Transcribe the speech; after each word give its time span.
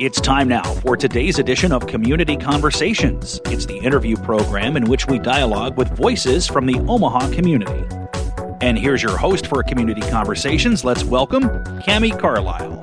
It's 0.00 0.20
time 0.20 0.46
now 0.46 0.62
for 0.62 0.96
today's 0.96 1.40
edition 1.40 1.72
of 1.72 1.88
Community 1.88 2.36
Conversations. 2.36 3.40
It's 3.46 3.66
the 3.66 3.78
interview 3.78 4.14
program 4.14 4.76
in 4.76 4.84
which 4.84 5.08
we 5.08 5.18
dialogue 5.18 5.76
with 5.76 5.88
voices 5.96 6.46
from 6.46 6.66
the 6.66 6.78
Omaha 6.86 7.32
community. 7.32 7.84
And 8.60 8.78
here's 8.78 9.02
your 9.02 9.16
host 9.16 9.48
for 9.48 9.60
Community 9.64 10.02
Conversations. 10.02 10.84
Let's 10.84 11.02
welcome 11.02 11.48
Cami 11.82 12.16
Carlisle. 12.16 12.80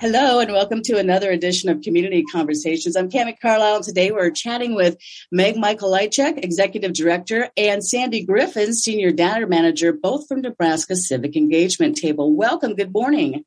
Hello 0.00 0.38
and 0.38 0.52
welcome 0.52 0.80
to 0.82 0.96
another 0.96 1.32
edition 1.32 1.68
of 1.68 1.82
Community 1.82 2.22
Conversations. 2.30 2.94
I'm 2.94 3.10
Cami 3.10 3.34
Carlisle. 3.40 3.76
And 3.76 3.84
today 3.84 4.12
we're 4.12 4.30
chatting 4.30 4.76
with 4.76 4.96
Meg 5.32 5.56
Mikolajczyk, 5.56 6.44
Executive 6.44 6.92
Director, 6.92 7.50
and 7.56 7.84
Sandy 7.84 8.24
Griffin, 8.24 8.72
Senior 8.72 9.10
Data 9.10 9.48
Manager, 9.48 9.92
both 9.92 10.28
from 10.28 10.42
Nebraska 10.42 10.94
Civic 10.94 11.34
Engagement 11.34 11.96
Table. 11.96 12.32
Welcome. 12.32 12.76
Good 12.76 12.94
morning. 12.94 13.44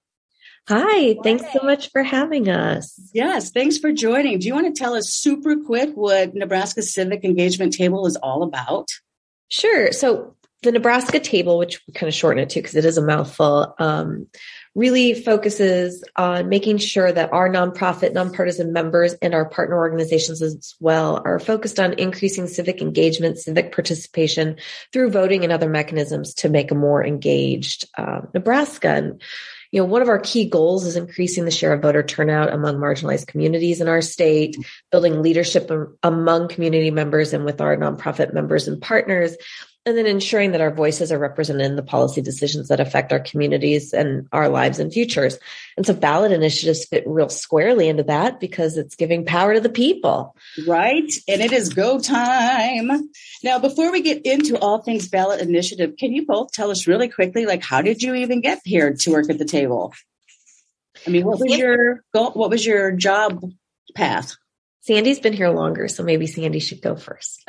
Hi, 0.67 1.15
thanks 1.23 1.43
so 1.51 1.63
much 1.63 1.89
for 1.91 2.03
having 2.03 2.47
us. 2.47 2.99
Yes, 3.13 3.51
thanks 3.51 3.77
for 3.77 3.91
joining. 3.91 4.39
Do 4.39 4.47
you 4.47 4.53
want 4.53 4.73
to 4.73 4.79
tell 4.79 4.93
us 4.93 5.09
super 5.09 5.57
quick 5.57 5.89
what 5.95 6.35
Nebraska 6.35 6.81
Civic 6.81 7.23
Engagement 7.23 7.73
Table 7.73 8.05
is 8.05 8.15
all 8.17 8.43
about? 8.43 8.87
Sure. 9.49 9.91
So 9.91 10.35
the 10.61 10.71
Nebraska 10.71 11.19
Table, 11.19 11.57
which 11.57 11.81
we 11.87 11.93
kind 11.93 12.07
of 12.07 12.13
shorten 12.13 12.43
it 12.43 12.49
to 12.51 12.59
because 12.59 12.75
it 12.75 12.85
is 12.85 12.97
a 12.97 13.01
mouthful, 13.01 13.73
um, 13.79 14.27
really 14.75 15.15
focuses 15.15 16.03
on 16.15 16.47
making 16.47 16.77
sure 16.77 17.11
that 17.11 17.33
our 17.33 17.49
nonprofit, 17.49 18.13
nonpartisan 18.13 18.71
members 18.71 19.13
and 19.15 19.33
our 19.33 19.49
partner 19.49 19.75
organizations 19.75 20.41
as 20.41 20.75
well 20.79 21.21
are 21.25 21.39
focused 21.39 21.79
on 21.79 21.93
increasing 21.93 22.47
civic 22.47 22.81
engagement, 22.81 23.39
civic 23.39 23.73
participation 23.73 24.55
through 24.93 25.09
voting 25.09 25.43
and 25.43 25.51
other 25.51 25.67
mechanisms 25.67 26.35
to 26.35 26.47
make 26.47 26.71
a 26.71 26.75
more 26.75 27.03
engaged 27.03 27.89
uh, 27.97 28.21
Nebraska. 28.33 28.89
And, 28.89 29.21
you 29.71 29.81
know, 29.81 29.85
one 29.85 30.01
of 30.01 30.09
our 30.09 30.19
key 30.19 30.49
goals 30.49 30.85
is 30.85 30.97
increasing 30.97 31.45
the 31.45 31.51
share 31.51 31.73
of 31.73 31.81
voter 31.81 32.03
turnout 32.03 32.53
among 32.53 32.77
marginalized 32.77 33.27
communities 33.27 33.79
in 33.79 33.87
our 33.87 34.01
state, 34.01 34.57
building 34.91 35.21
leadership 35.21 35.71
among 36.03 36.49
community 36.49 36.91
members 36.91 37.33
and 37.33 37.45
with 37.45 37.61
our 37.61 37.77
nonprofit 37.77 38.33
members 38.33 38.67
and 38.67 38.81
partners, 38.81 39.35
and 39.85 39.97
then 39.97 40.05
ensuring 40.05 40.51
that 40.51 40.61
our 40.61 40.71
voices 40.71 41.11
are 41.11 41.17
represented 41.17 41.65
in 41.65 41.75
the 41.75 41.81
policy 41.81 42.21
decisions 42.21 42.67
that 42.67 42.79
affect 42.79 43.11
our 43.11 43.19
communities 43.19 43.93
and 43.93 44.27
our 44.31 44.47
lives 44.47 44.77
and 44.79 44.93
futures. 44.93 45.39
And 45.75 45.85
so 45.85 45.93
ballot 45.93 46.31
initiatives 46.31 46.85
fit 46.85 47.03
real 47.07 47.29
squarely 47.29 47.87
into 47.87 48.03
that 48.03 48.39
because 48.39 48.77
it's 48.77 48.95
giving 48.95 49.25
power 49.25 49.55
to 49.55 49.59
the 49.59 49.69
people. 49.69 50.35
Right. 50.67 51.11
And 51.27 51.41
it 51.41 51.51
is 51.51 51.73
go 51.73 51.99
time. 51.99 53.09
Now, 53.43 53.57
before 53.57 53.91
we 53.91 54.01
get 54.01 54.23
into 54.23 54.59
all 54.59 54.83
things 54.83 55.07
ballot 55.07 55.41
initiative, 55.41 55.95
can 55.97 56.13
you 56.13 56.27
both 56.27 56.51
tell 56.51 56.69
us 56.69 56.85
really 56.85 57.09
quickly, 57.09 57.47
like, 57.47 57.63
how 57.63 57.81
did 57.81 58.03
you 58.03 58.13
even 58.13 58.41
get 58.41 58.61
here 58.63 58.93
to 58.93 59.11
work 59.11 59.31
at 59.31 59.39
the 59.39 59.45
table? 59.45 59.93
I 61.07 61.09
mean, 61.09 61.25
what 61.25 61.39
was 61.39 61.57
your 61.57 62.03
goal? 62.13 62.31
What 62.31 62.51
was 62.51 62.63
your 62.63 62.91
job 62.91 63.43
path? 63.95 64.35
Sandy's 64.83 65.19
been 65.19 65.33
here 65.33 65.49
longer, 65.49 65.87
so 65.87 66.03
maybe 66.03 66.25
Sandy 66.25 66.59
should 66.59 66.81
go 66.81 66.95
first. 66.95 67.47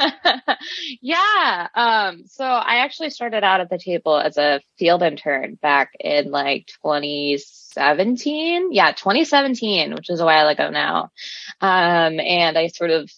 yeah. 1.00 1.68
Um, 1.74 2.24
so 2.26 2.44
I 2.44 2.84
actually 2.84 3.08
started 3.08 3.42
out 3.42 3.62
at 3.62 3.70
the 3.70 3.78
table 3.78 4.18
as 4.18 4.36
a 4.36 4.60
field 4.78 5.02
intern 5.02 5.54
back 5.54 5.92
in 5.98 6.30
like 6.30 6.66
2017. 6.82 8.72
Yeah, 8.72 8.92
2017, 8.92 9.94
which 9.94 10.10
is 10.10 10.20
a 10.20 10.26
while 10.26 10.48
ago 10.48 10.68
now. 10.68 11.10
Um, 11.62 12.20
and 12.20 12.58
I 12.58 12.66
sort 12.66 12.90
of 12.90 13.10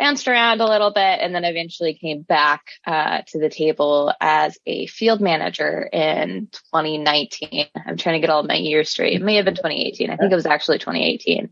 bounced 0.00 0.26
around 0.28 0.62
a 0.62 0.66
little 0.66 0.90
bit 0.90 1.20
and 1.20 1.34
then 1.34 1.44
eventually 1.44 1.92
came 1.92 2.22
back 2.22 2.62
uh, 2.86 3.20
to 3.26 3.38
the 3.38 3.50
table 3.50 4.10
as 4.18 4.58
a 4.64 4.86
field 4.86 5.20
manager 5.20 5.82
in 5.92 6.48
2019. 6.72 7.66
I'm 7.86 7.98
trying 7.98 8.14
to 8.14 8.26
get 8.26 8.30
all 8.30 8.42
my 8.42 8.54
years 8.54 8.88
straight. 8.88 9.12
It 9.12 9.22
may 9.22 9.36
have 9.36 9.44
been 9.44 9.56
2018. 9.56 10.08
I 10.08 10.16
think 10.16 10.32
it 10.32 10.34
was 10.34 10.46
actually 10.46 10.78
2018. 10.78 11.50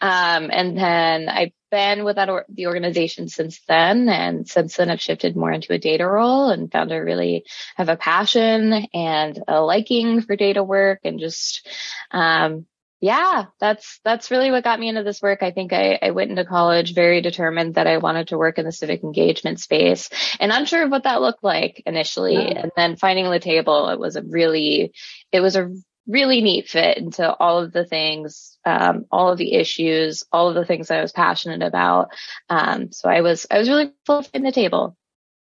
Um, 0.00 0.50
and 0.50 0.78
then 0.78 1.28
I've 1.28 1.52
been 1.70 2.02
with 2.04 2.16
that 2.16 2.30
or- 2.30 2.46
the 2.48 2.68
organization 2.68 3.28
since 3.28 3.60
then. 3.68 4.08
And 4.08 4.48
since 4.48 4.76
then 4.76 4.90
I've 4.90 5.02
shifted 5.02 5.36
more 5.36 5.52
into 5.52 5.74
a 5.74 5.78
data 5.78 6.06
role 6.06 6.48
and 6.48 6.72
found 6.72 6.92
I 6.94 6.96
really 6.96 7.44
have 7.76 7.90
a 7.90 7.96
passion 7.96 8.86
and 8.94 9.38
a 9.46 9.60
liking 9.60 10.22
for 10.22 10.36
data 10.36 10.64
work 10.64 11.00
and 11.04 11.20
just, 11.20 11.68
um, 12.12 12.64
yeah, 13.00 13.46
that's 13.58 13.98
that's 14.04 14.30
really 14.30 14.50
what 14.50 14.64
got 14.64 14.78
me 14.78 14.88
into 14.88 15.02
this 15.02 15.22
work. 15.22 15.42
I 15.42 15.52
think 15.52 15.72
I, 15.72 15.98
I 16.02 16.10
went 16.10 16.30
into 16.30 16.44
college 16.44 16.94
very 16.94 17.22
determined 17.22 17.76
that 17.76 17.86
I 17.86 17.96
wanted 17.96 18.28
to 18.28 18.38
work 18.38 18.58
in 18.58 18.66
the 18.66 18.72
civic 18.72 19.02
engagement 19.02 19.58
space 19.58 20.10
and 20.38 20.52
unsure 20.52 20.84
of 20.84 20.90
what 20.90 21.04
that 21.04 21.22
looked 21.22 21.42
like 21.42 21.82
initially. 21.86 22.34
Yeah. 22.34 22.62
And 22.62 22.72
then 22.76 22.96
finding 22.96 23.30
the 23.30 23.40
table, 23.40 23.88
it 23.88 23.98
was 23.98 24.16
a 24.16 24.22
really 24.22 24.92
it 25.32 25.40
was 25.40 25.56
a 25.56 25.72
really 26.06 26.42
neat 26.42 26.68
fit 26.68 26.98
into 26.98 27.32
all 27.34 27.60
of 27.60 27.72
the 27.72 27.86
things, 27.86 28.58
um, 28.66 29.06
all 29.10 29.32
of 29.32 29.38
the 29.38 29.54
issues, 29.54 30.24
all 30.30 30.48
of 30.48 30.54
the 30.54 30.64
things 30.66 30.88
that 30.88 30.98
I 30.98 31.02
was 31.02 31.12
passionate 31.12 31.62
about. 31.62 32.10
Um, 32.50 32.92
so 32.92 33.08
I 33.08 33.22
was 33.22 33.46
I 33.50 33.58
was 33.58 33.68
really 33.68 33.92
full 34.04 34.26
in 34.34 34.42
the 34.42 34.52
table. 34.52 34.96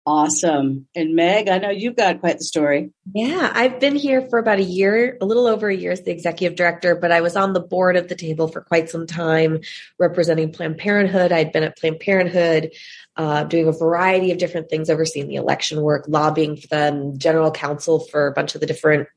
Awesome. 0.05 0.87
And 0.93 1.15
Meg, 1.15 1.47
I 1.47 1.59
know 1.59 1.69
you've 1.69 1.95
got 1.95 2.19
quite 2.19 2.37
the 2.37 2.43
story. 2.43 2.91
Yeah, 3.13 3.49
I've 3.53 3.79
been 3.79 3.95
here 3.95 4.21
for 4.27 4.37
about 4.37 4.59
a 4.59 4.63
year, 4.63 5.17
a 5.21 5.25
little 5.25 5.47
over 5.47 5.69
a 5.69 5.75
year 5.75 5.93
as 5.93 6.01
the 6.01 6.11
executive 6.11 6.57
director, 6.57 6.93
but 6.95 7.13
I 7.13 7.21
was 7.21 7.37
on 7.37 7.53
the 7.53 7.61
board 7.61 7.95
of 7.95 8.09
the 8.09 8.15
table 8.15 8.49
for 8.49 8.59
quite 8.59 8.89
some 8.89 9.07
time 9.07 9.61
representing 9.97 10.51
Planned 10.51 10.77
Parenthood. 10.77 11.31
I'd 11.31 11.53
been 11.53 11.63
at 11.63 11.77
Planned 11.77 12.01
Parenthood 12.01 12.73
uh, 13.15 13.45
doing 13.45 13.69
a 13.69 13.71
variety 13.71 14.33
of 14.33 14.39
different 14.39 14.69
things, 14.69 14.89
overseeing 14.89 15.29
the 15.29 15.35
election 15.35 15.81
work, 15.81 16.03
lobbying 16.09 16.57
for 16.57 16.67
them, 16.67 17.17
general 17.17 17.51
counsel 17.51 18.01
for 18.01 18.27
a 18.27 18.33
bunch 18.33 18.55
of 18.55 18.61
the 18.61 18.67
different 18.67 19.07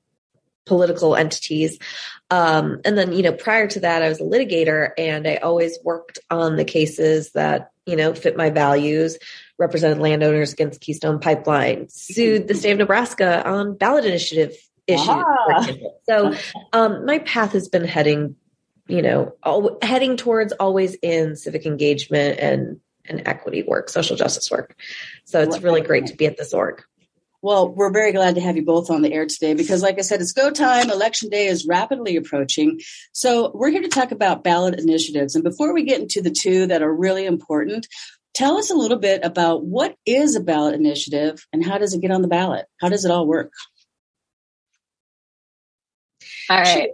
political 0.67 1.17
entities. 1.17 1.79
Um, 2.31 2.81
and 2.85 2.97
then, 2.97 3.13
you 3.13 3.23
know, 3.23 3.33
prior 3.33 3.67
to 3.69 3.81
that, 3.81 4.03
I 4.03 4.09
was 4.09 4.21
a 4.21 4.25
litigator 4.25 4.91
and 4.99 5.27
I 5.27 5.37
always 5.37 5.79
worked 5.83 6.21
on 6.31 6.57
the 6.57 6.65
cases 6.65 7.33
that, 7.33 7.71
you 7.87 7.97
know, 7.97 8.15
fit 8.15 8.37
my 8.37 8.51
values, 8.51 9.17
represented 9.59 9.99
landowners 9.99 10.53
against 10.53 10.81
Keystone 10.81 11.19
Pipeline, 11.19 11.89
sued 11.89 12.49
the 12.49 12.55
state 12.55 12.73
of 12.73 12.79
Nebraska 12.79 13.47
on 13.49 13.77
ballot 13.77 14.05
initiative 14.05 14.53
issues. 14.87 15.09
Ah. 15.09 15.69
So 16.09 16.35
um, 16.73 17.07
my 17.07 17.19
path 17.21 17.53
has 17.53 17.69
been 17.69 17.85
heading, 17.85 18.37
you 18.87 19.03
know, 19.03 19.35
al- 19.45 19.79
heading 19.83 20.17
towards 20.17 20.53
always 20.53 20.95
in 21.03 21.37
civic 21.37 21.67
engagement 21.67 22.39
and 22.39 22.81
and 23.09 23.23
equity 23.27 23.63
work, 23.63 23.89
social 23.89 24.17
justice 24.17 24.51
work. 24.51 24.77
So 25.25 25.41
it's 25.41 25.61
really 25.63 25.81
great 25.81 26.07
to 26.07 26.17
be 26.17 26.27
at 26.27 26.37
this 26.37 26.53
org. 26.53 26.83
Well, 27.43 27.69
we're 27.69 27.93
very 27.93 28.11
glad 28.11 28.35
to 28.35 28.41
have 28.41 28.57
you 28.57 28.65
both 28.65 28.91
on 28.91 29.03
the 29.03 29.13
air 29.13 29.27
today 29.27 29.55
because, 29.55 29.81
like 29.81 29.99
I 29.99 30.03
said, 30.03 30.21
it's 30.21 30.33
go 30.33 30.51
time. 30.51 30.91
Election 30.91 31.29
day 31.29 31.47
is 31.47 31.65
rapidly 31.65 32.17
approaching. 32.17 32.81
So, 33.13 33.53
we're 33.55 33.71
here 33.71 33.83
to 33.83 33.89
talk 33.89 34.11
about 34.11 34.43
ballot 34.43 34.81
initiatives. 34.81 35.37
And 35.37 35.45
before 35.45 35.73
we 35.73 35.85
get 35.85 36.01
into 36.01 36.21
the 36.21 36.33
two 36.33 36.67
that 36.67 36.83
are 36.83 36.93
really 36.93 37.25
important, 37.25 37.87
tell 38.37 38.59
us 38.59 38.71
a 38.71 38.75
little 38.75 38.99
bit 38.99 39.25
about 39.25 39.65
what 39.65 39.97
is 40.05 40.37
a 40.37 40.41
ballot 40.41 40.75
initiative 40.75 41.47
and 41.55 41.65
how 41.65 41.79
does 41.79 41.95
it 41.95 42.03
get 42.03 42.11
on 42.11 42.21
the 42.21 42.29
ballot? 42.29 42.67
How 42.79 42.91
does 42.91 43.07
it 43.07 43.11
all 43.11 43.27
work? 43.27 43.51
All 46.51 46.61
right. 46.61 46.91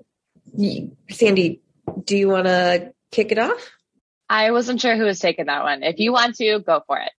Sandy, 1.10 1.60
do 2.04 2.16
you 2.16 2.28
want 2.28 2.46
to 2.46 2.92
kick 3.10 3.32
it 3.32 3.38
off? 3.38 3.70
I 4.28 4.52
wasn't 4.52 4.80
sure 4.80 4.96
who 4.96 5.04
was 5.04 5.18
taking 5.18 5.46
that 5.46 5.64
one. 5.64 5.82
If 5.82 5.98
you 5.98 6.12
want 6.12 6.36
to, 6.36 6.60
go 6.60 6.82
for 6.86 6.98
it. 6.98 7.10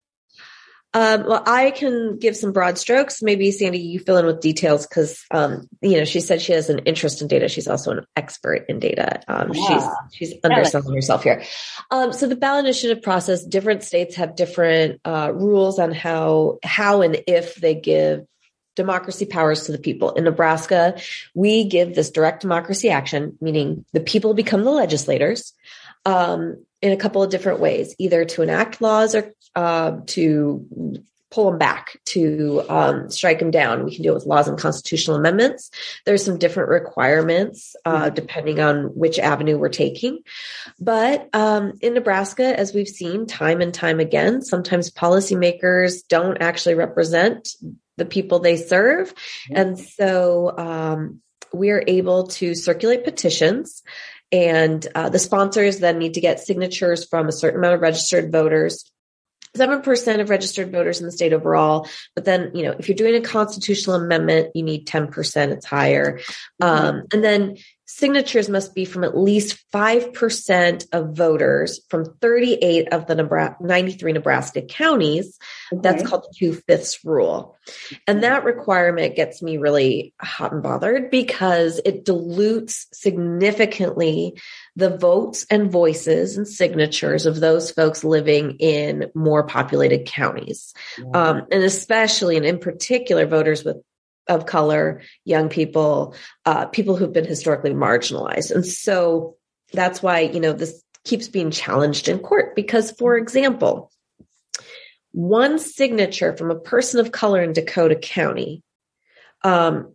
Um, 0.94 1.24
well, 1.26 1.42
I 1.46 1.70
can 1.70 2.18
give 2.18 2.36
some 2.36 2.52
broad 2.52 2.76
strokes. 2.76 3.22
Maybe 3.22 3.50
Sandy, 3.50 3.78
you 3.78 3.98
fill 3.98 4.18
in 4.18 4.26
with 4.26 4.40
details 4.40 4.86
because, 4.86 5.24
um, 5.30 5.66
you 5.80 5.96
know, 5.96 6.04
she 6.04 6.20
said 6.20 6.42
she 6.42 6.52
has 6.52 6.68
an 6.68 6.80
interest 6.80 7.22
in 7.22 7.28
data. 7.28 7.48
She's 7.48 7.66
also 7.66 7.92
an 7.92 8.04
expert 8.14 8.66
in 8.68 8.78
data. 8.78 9.20
Um, 9.26 9.52
yeah. 9.54 9.66
She's 10.10 10.28
she's 10.30 10.34
underselling 10.44 10.94
herself 10.94 11.22
here. 11.22 11.42
Um, 11.90 12.12
so 12.12 12.26
the 12.26 12.36
ballot 12.36 12.66
initiative 12.66 13.02
process, 13.02 13.42
different 13.42 13.82
states 13.84 14.16
have 14.16 14.36
different 14.36 15.00
uh, 15.04 15.32
rules 15.34 15.78
on 15.78 15.92
how 15.92 16.58
how 16.62 17.00
and 17.00 17.22
if 17.26 17.54
they 17.54 17.74
give 17.74 18.26
democracy 18.76 19.24
powers 19.24 19.64
to 19.66 19.72
the 19.72 19.78
people. 19.78 20.12
In 20.12 20.24
Nebraska, 20.24 21.00
we 21.34 21.64
give 21.64 21.94
this 21.94 22.10
direct 22.10 22.42
democracy 22.42 22.90
action, 22.90 23.38
meaning 23.40 23.86
the 23.92 24.00
people 24.00 24.34
become 24.34 24.64
the 24.64 24.70
legislators. 24.70 25.54
Um, 26.04 26.64
in 26.82 26.90
a 26.90 26.96
couple 26.96 27.22
of 27.22 27.30
different 27.30 27.60
ways, 27.60 27.94
either 27.98 28.24
to 28.24 28.42
enact 28.42 28.80
laws 28.82 29.14
or 29.14 29.32
uh, 29.54 29.98
to 30.06 31.04
pull 31.32 31.50
them 31.50 31.58
back, 31.58 31.98
to 32.04 32.62
um, 32.68 33.10
strike 33.10 33.38
them 33.38 33.50
down. 33.50 33.84
We 33.84 33.94
can 33.94 34.02
do 34.02 34.10
it 34.10 34.14
with 34.14 34.26
laws 34.26 34.48
and 34.48 34.58
constitutional 34.58 35.16
amendments. 35.16 35.70
There's 36.04 36.24
some 36.24 36.38
different 36.38 36.68
requirements 36.68 37.74
uh, 37.84 38.04
mm-hmm. 38.04 38.14
depending 38.14 38.60
on 38.60 38.84
which 38.94 39.18
avenue 39.18 39.58
we're 39.58 39.70
taking. 39.70 40.20
But 40.78 41.28
um, 41.32 41.72
in 41.80 41.94
Nebraska, 41.94 42.58
as 42.58 42.74
we've 42.74 42.88
seen 42.88 43.26
time 43.26 43.60
and 43.62 43.72
time 43.72 43.98
again, 43.98 44.42
sometimes 44.42 44.90
policymakers 44.90 46.06
don't 46.06 46.36
actually 46.40 46.74
represent 46.74 47.48
the 47.96 48.04
people 48.04 48.38
they 48.38 48.56
serve. 48.56 49.14
Mm-hmm. 49.14 49.56
And 49.56 49.78
so 49.78 50.54
um, 50.58 51.22
we're 51.52 51.84
able 51.86 52.26
to 52.28 52.54
circulate 52.54 53.04
petitions 53.04 53.82
and 54.32 54.86
uh, 54.94 55.10
the 55.10 55.18
sponsors 55.18 55.78
then 55.78 55.98
need 55.98 56.14
to 56.14 56.22
get 56.22 56.40
signatures 56.40 57.04
from 57.04 57.28
a 57.28 57.32
certain 57.32 57.60
amount 57.60 57.74
of 57.74 57.82
registered 57.82 58.32
voters. 58.32 58.90
7% 59.56 60.20
of 60.20 60.30
registered 60.30 60.72
voters 60.72 61.00
in 61.00 61.06
the 61.06 61.12
state 61.12 61.32
overall. 61.32 61.88
But 62.14 62.24
then, 62.24 62.50
you 62.54 62.62
know, 62.62 62.74
if 62.78 62.88
you're 62.88 62.96
doing 62.96 63.14
a 63.14 63.20
constitutional 63.20 63.96
amendment, 63.96 64.50
you 64.54 64.62
need 64.62 64.86
10%, 64.86 65.48
it's 65.52 65.66
higher. 65.66 66.18
Mm-hmm. 66.62 66.64
Um, 66.64 67.02
and 67.12 67.22
then 67.22 67.56
signatures 67.96 68.48
must 68.48 68.74
be 68.74 68.84
from 68.84 69.04
at 69.04 69.16
least 69.16 69.62
5% 69.72 70.86
of 70.92 71.16
voters 71.16 71.80
from 71.88 72.04
38 72.20 72.92
of 72.92 73.06
the 73.06 73.14
Nebraska, 73.14 73.56
93 73.60 74.12
Nebraska 74.12 74.62
counties. 74.62 75.38
Okay. 75.72 75.82
That's 75.82 76.06
called 76.08 76.22
the 76.22 76.34
two 76.36 76.54
fifths 76.54 77.04
rule. 77.04 77.56
And 78.06 78.22
that 78.22 78.44
requirement 78.44 79.14
gets 79.14 79.42
me 79.42 79.58
really 79.58 80.14
hot 80.20 80.52
and 80.52 80.62
bothered 80.62 81.10
because 81.10 81.80
it 81.84 82.04
dilutes 82.04 82.86
significantly 82.92 84.40
the 84.74 84.96
votes 84.96 85.46
and 85.50 85.70
voices 85.70 86.36
and 86.38 86.48
signatures 86.48 87.26
of 87.26 87.40
those 87.40 87.70
folks 87.70 88.04
living 88.04 88.56
in 88.58 89.10
more 89.14 89.44
populated 89.44 90.06
counties. 90.06 90.72
Um, 91.14 91.42
and 91.52 91.62
especially 91.62 92.36
and 92.36 92.46
in 92.46 92.58
particular 92.58 93.26
voters 93.26 93.64
with 93.64 93.76
of 94.28 94.46
color, 94.46 95.02
young 95.24 95.48
people, 95.48 96.14
uh, 96.46 96.66
people 96.66 96.96
who've 96.96 97.12
been 97.12 97.24
historically 97.24 97.72
marginalized. 97.72 98.50
And 98.50 98.64
so 98.64 99.36
that's 99.72 100.02
why, 100.02 100.20
you 100.20 100.40
know, 100.40 100.52
this 100.52 100.82
keeps 101.04 101.28
being 101.28 101.50
challenged 101.50 102.08
in 102.08 102.18
court 102.18 102.54
because, 102.54 102.92
for 102.92 103.16
example, 103.16 103.90
one 105.12 105.58
signature 105.58 106.36
from 106.36 106.50
a 106.50 106.58
person 106.58 107.00
of 107.00 107.12
color 107.12 107.42
in 107.42 107.52
Dakota 107.52 107.96
County, 107.96 108.62
um, 109.44 109.94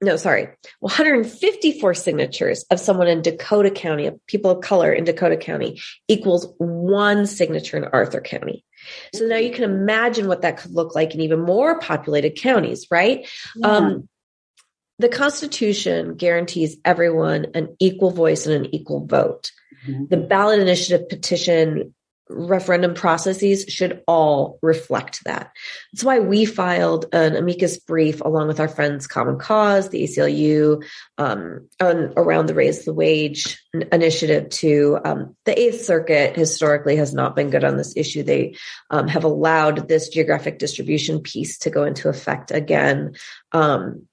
no, 0.00 0.16
sorry, 0.16 0.48
154 0.80 1.94
signatures 1.94 2.64
of 2.70 2.78
someone 2.78 3.08
in 3.08 3.22
Dakota 3.22 3.70
County, 3.70 4.10
people 4.26 4.52
of 4.52 4.62
color 4.62 4.92
in 4.92 5.04
Dakota 5.04 5.36
County, 5.36 5.80
equals 6.06 6.52
one 6.58 7.26
signature 7.26 7.76
in 7.76 7.84
Arthur 7.84 8.20
County. 8.20 8.64
So 9.14 9.26
now 9.26 9.36
you 9.36 9.50
can 9.50 9.64
imagine 9.64 10.28
what 10.28 10.42
that 10.42 10.58
could 10.58 10.72
look 10.72 10.94
like 10.94 11.14
in 11.14 11.20
even 11.20 11.40
more 11.40 11.78
populated 11.78 12.36
counties, 12.36 12.86
right? 12.90 13.28
Yeah. 13.56 13.68
Um, 13.68 14.08
the 14.98 15.08
Constitution 15.08 16.16
guarantees 16.16 16.76
everyone 16.84 17.48
an 17.54 17.76
equal 17.78 18.10
voice 18.10 18.46
and 18.46 18.66
an 18.66 18.74
equal 18.74 19.06
vote. 19.06 19.52
Mm-hmm. 19.86 20.06
The 20.06 20.16
ballot 20.16 20.58
initiative 20.58 21.08
petition 21.08 21.94
referendum 22.30 22.94
processes 22.94 23.64
should 23.68 24.02
all 24.06 24.58
reflect 24.62 25.24
that. 25.24 25.52
That's 25.92 26.04
why 26.04 26.18
we 26.20 26.44
filed 26.44 27.06
an 27.12 27.36
amicus 27.36 27.78
brief 27.78 28.20
along 28.20 28.48
with 28.48 28.60
our 28.60 28.68
friends 28.68 29.06
Common 29.06 29.38
Cause, 29.38 29.88
the 29.88 30.04
ACLU, 30.04 30.84
um, 31.18 31.68
on, 31.80 32.12
around 32.16 32.46
the 32.46 32.54
Raise 32.54 32.84
the 32.84 32.94
Wage 32.94 33.62
initiative 33.92 34.50
to 34.50 34.98
um, 35.04 35.36
the 35.44 35.58
Eighth 35.58 35.84
Circuit 35.84 36.36
historically 36.36 36.96
has 36.96 37.14
not 37.14 37.36
been 37.36 37.50
good 37.50 37.64
on 37.64 37.76
this 37.76 37.96
issue. 37.96 38.22
They 38.22 38.56
um, 38.90 39.08
have 39.08 39.24
allowed 39.24 39.88
this 39.88 40.08
geographic 40.08 40.58
distribution 40.58 41.20
piece 41.20 41.58
to 41.58 41.70
go 41.70 41.84
into 41.84 42.08
effect 42.08 42.50
again. 42.50 43.14
Um, 43.52 44.07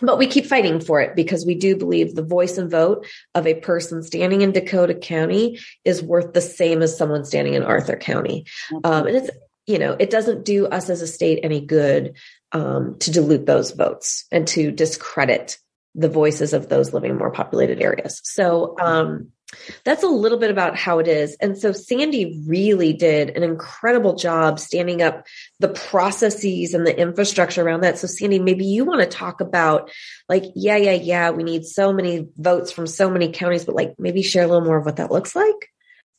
but 0.00 0.18
we 0.18 0.26
keep 0.26 0.46
fighting 0.46 0.80
for 0.80 1.00
it 1.00 1.16
because 1.16 1.46
we 1.46 1.54
do 1.54 1.76
believe 1.76 2.14
the 2.14 2.22
voice 2.22 2.58
and 2.58 2.70
vote 2.70 3.06
of 3.34 3.46
a 3.46 3.54
person 3.54 4.02
standing 4.02 4.42
in 4.42 4.52
Dakota 4.52 4.94
County 4.94 5.58
is 5.84 6.02
worth 6.02 6.32
the 6.32 6.40
same 6.40 6.82
as 6.82 6.96
someone 6.96 7.24
standing 7.24 7.54
in 7.54 7.62
Arthur 7.62 7.96
County. 7.96 8.46
Um, 8.84 9.06
and 9.06 9.16
it's, 9.16 9.30
you 9.66 9.78
know, 9.78 9.96
it 9.98 10.10
doesn't 10.10 10.44
do 10.44 10.66
us 10.66 10.90
as 10.90 11.02
a 11.02 11.06
state 11.06 11.40
any 11.42 11.60
good 11.60 12.16
um, 12.52 12.96
to 13.00 13.10
dilute 13.10 13.46
those 13.46 13.72
votes 13.72 14.26
and 14.30 14.46
to 14.48 14.70
discredit 14.70 15.58
the 15.94 16.08
voices 16.08 16.52
of 16.52 16.68
those 16.68 16.92
living 16.92 17.10
in 17.10 17.18
more 17.18 17.30
populated 17.30 17.80
areas. 17.80 18.20
So, 18.22 18.76
um, 18.78 19.32
that's 19.84 20.02
a 20.02 20.08
little 20.08 20.38
bit 20.38 20.50
about 20.50 20.76
how 20.76 20.98
it 20.98 21.06
is. 21.06 21.36
And 21.40 21.56
so 21.56 21.72
Sandy 21.72 22.42
really 22.46 22.92
did 22.92 23.30
an 23.30 23.42
incredible 23.42 24.14
job 24.16 24.58
standing 24.58 25.02
up 25.02 25.26
the 25.60 25.68
processes 25.68 26.74
and 26.74 26.86
the 26.86 26.98
infrastructure 26.98 27.62
around 27.62 27.82
that. 27.82 27.98
So 27.98 28.06
Sandy, 28.06 28.38
maybe 28.38 28.64
you 28.64 28.84
want 28.84 29.00
to 29.00 29.06
talk 29.06 29.40
about 29.40 29.90
like, 30.28 30.44
yeah, 30.54 30.76
yeah, 30.76 30.92
yeah, 30.92 31.30
we 31.30 31.44
need 31.44 31.64
so 31.64 31.92
many 31.92 32.26
votes 32.36 32.72
from 32.72 32.86
so 32.86 33.08
many 33.08 33.30
counties, 33.30 33.64
but 33.64 33.76
like 33.76 33.94
maybe 33.98 34.22
share 34.22 34.44
a 34.44 34.48
little 34.48 34.64
more 34.64 34.78
of 34.78 34.84
what 34.84 34.96
that 34.96 35.12
looks 35.12 35.36
like. 35.36 35.70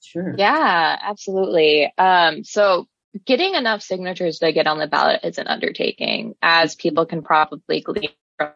Sure. 0.01 0.33
Yeah, 0.37 0.97
absolutely. 1.01 1.91
Um, 1.97 2.43
so 2.43 2.87
getting 3.25 3.55
enough 3.55 3.81
signatures 3.81 4.39
to 4.39 4.53
get 4.53 4.67
on 4.67 4.77
the 4.77 4.87
ballot 4.87 5.21
is 5.23 5.37
an 5.37 5.47
undertaking, 5.47 6.35
as 6.41 6.75
people 6.75 7.05
can 7.05 7.23
probably 7.23 7.81
glean 7.81 8.09
from 8.37 8.51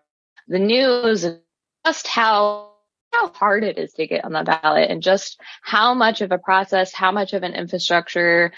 the 0.48 0.60
news, 0.60 1.24
and 1.24 1.40
just 1.86 2.08
how 2.08 2.71
how 3.12 3.30
hard 3.30 3.64
it 3.64 3.78
is 3.78 3.94
to 3.94 4.08
get 4.08 4.26
on 4.26 4.32
the 4.32 4.44
ballot 4.44 4.90
and 4.90 5.04
just 5.04 5.40
how 5.62 5.94
much 5.94 6.22
of 6.22 6.32
a 6.32 6.38
process, 6.38 6.94
how 6.94 7.12
much 7.12 7.34
of 7.34 7.44
an 7.44 7.54
infrastructure 7.54 8.52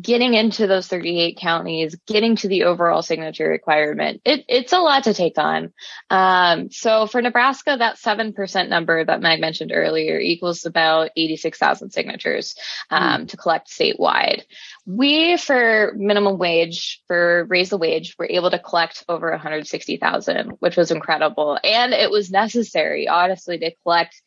getting 0.00 0.34
into 0.34 0.66
those 0.66 0.88
38 0.88 1.36
counties, 1.36 1.94
getting 2.06 2.34
to 2.36 2.48
the 2.48 2.64
overall 2.64 3.02
signature 3.02 3.48
requirement, 3.48 4.20
it, 4.24 4.44
it's 4.48 4.72
a 4.72 4.78
lot 4.78 5.04
to 5.04 5.14
take 5.14 5.38
on. 5.38 5.72
Um, 6.10 6.70
so 6.70 7.06
for 7.06 7.22
Nebraska, 7.22 7.76
that 7.78 7.96
7% 7.96 8.68
number 8.68 9.04
that 9.04 9.20
Meg 9.20 9.40
mentioned 9.40 9.70
earlier 9.72 10.18
equals 10.18 10.66
about 10.66 11.10
86,000 11.16 11.90
signatures 11.90 12.56
um, 12.90 13.22
mm. 13.22 13.28
to 13.28 13.36
collect 13.36 13.68
statewide. 13.68 14.42
We, 14.86 15.36
for 15.36 15.92
minimum 15.96 16.38
wage, 16.38 17.02
for 17.06 17.44
raise 17.44 17.70
the 17.70 17.78
wage, 17.78 18.16
were 18.18 18.28
able 18.28 18.50
to 18.50 18.58
collect 18.58 19.04
over 19.08 19.30
160,000, 19.30 20.50
which 20.58 20.76
was 20.76 20.90
incredible. 20.90 21.58
And 21.62 21.92
it 21.92 22.10
was 22.10 22.30
necessary, 22.30 23.08
honestly, 23.08 23.58
to 23.58 23.72
collect 23.82 24.20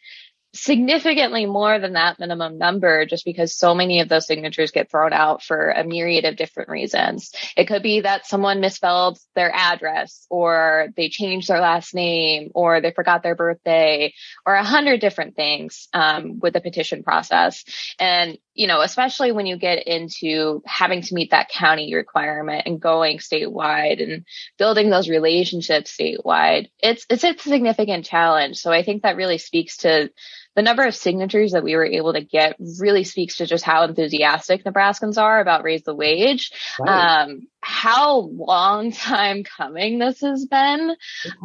significantly 0.54 1.46
more 1.46 1.78
than 1.78 1.94
that 1.94 2.20
minimum 2.20 2.58
number 2.58 3.06
just 3.06 3.24
because 3.24 3.56
so 3.56 3.76
many 3.76 4.00
of 4.00 4.10
those 4.10 4.26
signatures 4.26 4.72
get 4.72 4.90
thrown 4.90 5.14
out 5.14 5.44
for 5.44 5.70
a 5.70 5.84
myriad 5.84 6.26
of 6.26 6.36
different 6.36 6.70
reasons. 6.70 7.32
It 7.56 7.68
could 7.68 7.84
be 7.84 8.02
that 8.02 8.26
someone 8.26 8.60
misspelled 8.60 9.20
their 9.36 9.52
address 9.54 10.26
or 10.30 10.88
they 10.98 11.10
changed 11.10 11.50
their 11.50 11.62
last 11.62 11.94
name 11.94 12.50
or 12.56 12.82
they 12.82 12.92
forgot 12.92 13.22
their 13.22 13.36
birthday 13.36 14.14
or 14.44 14.56
a 14.56 14.64
hundred 14.64 15.02
different 15.02 15.36
things 15.36 15.88
um, 15.94 16.40
with 16.40 16.54
the 16.54 16.62
petition 16.62 17.04
process. 17.04 17.64
And, 18.00 18.40
you 18.56 18.66
know, 18.66 18.82
especially 18.82 19.32
when 19.32 19.46
you 19.46 19.56
get 19.56 19.88
into 19.88 20.64
having 20.66 21.04
to 21.04 21.14
meet 21.14 21.32
that 21.32 21.50
county 21.50 21.94
requirement 21.94 22.64
and 22.66 22.82
going 22.82 23.20
statewide 23.20 24.02
and 24.02 24.26
building 24.58 24.90
those 24.90 25.10
relationships 25.10 25.96
statewide, 25.96 26.70
it's, 26.80 27.06
it's 27.08 27.24
a 27.24 27.38
significant 27.38 28.06
challenge. 28.06 28.58
So 28.58 28.72
I 28.72 28.82
think 28.82 29.04
that 29.04 29.16
really 29.16 29.38
speaks 29.38 29.78
to 29.78 30.10
the 30.56 30.62
number 30.62 30.84
of 30.84 30.96
signatures 30.96 31.52
that 31.52 31.64
we 31.64 31.76
were 31.76 31.86
able 31.86 32.14
to 32.14 32.24
get 32.24 32.56
really 32.80 33.04
speaks 33.04 33.38
to 33.38 33.46
just 33.46 33.64
how 33.64 33.84
enthusiastic 33.84 34.64
Nebraskans 34.64 35.18
are 35.18 35.40
about 35.40 35.64
raise 35.64 35.84
the 35.84 35.96
wage. 35.96 36.52
Right. 36.80 37.22
Um, 37.22 37.48
how 37.62 38.20
long 38.20 38.92
time 38.92 39.44
coming 39.44 40.00
this 40.00 40.22
has 40.22 40.46
been. 40.46 40.96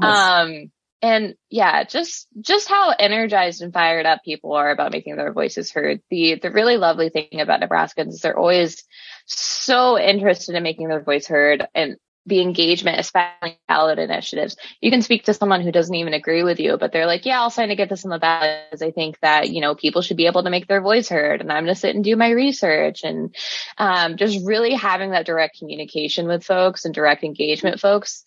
Um, 0.03 0.71
and 1.03 1.35
yeah, 1.51 1.85
just 1.85 2.29
just 2.41 2.67
how 2.67 2.91
energized 2.91 3.61
and 3.61 3.75
fired 3.75 4.07
up 4.07 4.23
people 4.25 4.55
are 4.55 4.71
about 4.71 4.93
making 4.93 5.17
their 5.17 5.35
voices 5.35 5.71
heard. 5.71 6.01
The 6.09 6.37
the 6.37 6.51
really 6.51 6.79
lovely 6.79 7.11
thing 7.11 7.41
about 7.41 7.61
Nebraskans 7.61 8.09
is 8.09 8.21
they're 8.21 8.39
always 8.39 8.85
so 9.27 9.99
interested 9.99 10.55
in 10.55 10.63
making 10.63 10.89
their 10.89 11.03
voice 11.03 11.27
heard 11.27 11.67
and 11.75 11.97
the 12.27 12.41
engagement, 12.41 12.99
especially 12.99 13.59
ballot 13.69 13.99
initiatives. 13.99 14.57
You 14.81 14.91
can 14.91 15.03
speak 15.03 15.25
to 15.25 15.35
someone 15.35 15.61
who 15.61 15.71
doesn't 15.71 15.95
even 15.95 16.15
agree 16.15 16.43
with 16.43 16.59
you, 16.59 16.79
but 16.79 16.91
they're 16.91 17.07
like, 17.07 17.27
yeah, 17.27 17.41
I'll 17.41 17.51
sign 17.51 17.69
to 17.69 17.77
get 17.77 17.91
this 17.91 18.05
on 18.05 18.11
the 18.11 18.19
ballot 18.19 18.61
because 18.71 18.83
I 18.83 18.93
think 18.93 19.19
that, 19.21 19.51
you 19.51 19.61
know, 19.61 19.75
people 19.75 20.01
should 20.01 20.17
be 20.17 20.27
able 20.27 20.43
to 20.43 20.51
make 20.51 20.67
their 20.67 20.81
voice 20.81 21.09
heard 21.09 21.41
and 21.41 21.53
I'm 21.53 21.65
going 21.65 21.75
to 21.75 21.81
sit 21.81 21.95
and 21.95 22.03
do 22.03 22.17
my 22.17 22.31
research 22.31 23.05
and, 23.05 23.35
um, 23.77 24.17
just 24.17 24.47
really 24.47 24.73
having 24.73 25.11
that 25.11 25.27
direct 25.27 25.59
communication 25.59 26.27
with 26.27 26.45
folks 26.45 26.85
and 26.85 26.95
direct 26.95 27.25
engagement 27.25 27.81
folks. 27.81 28.25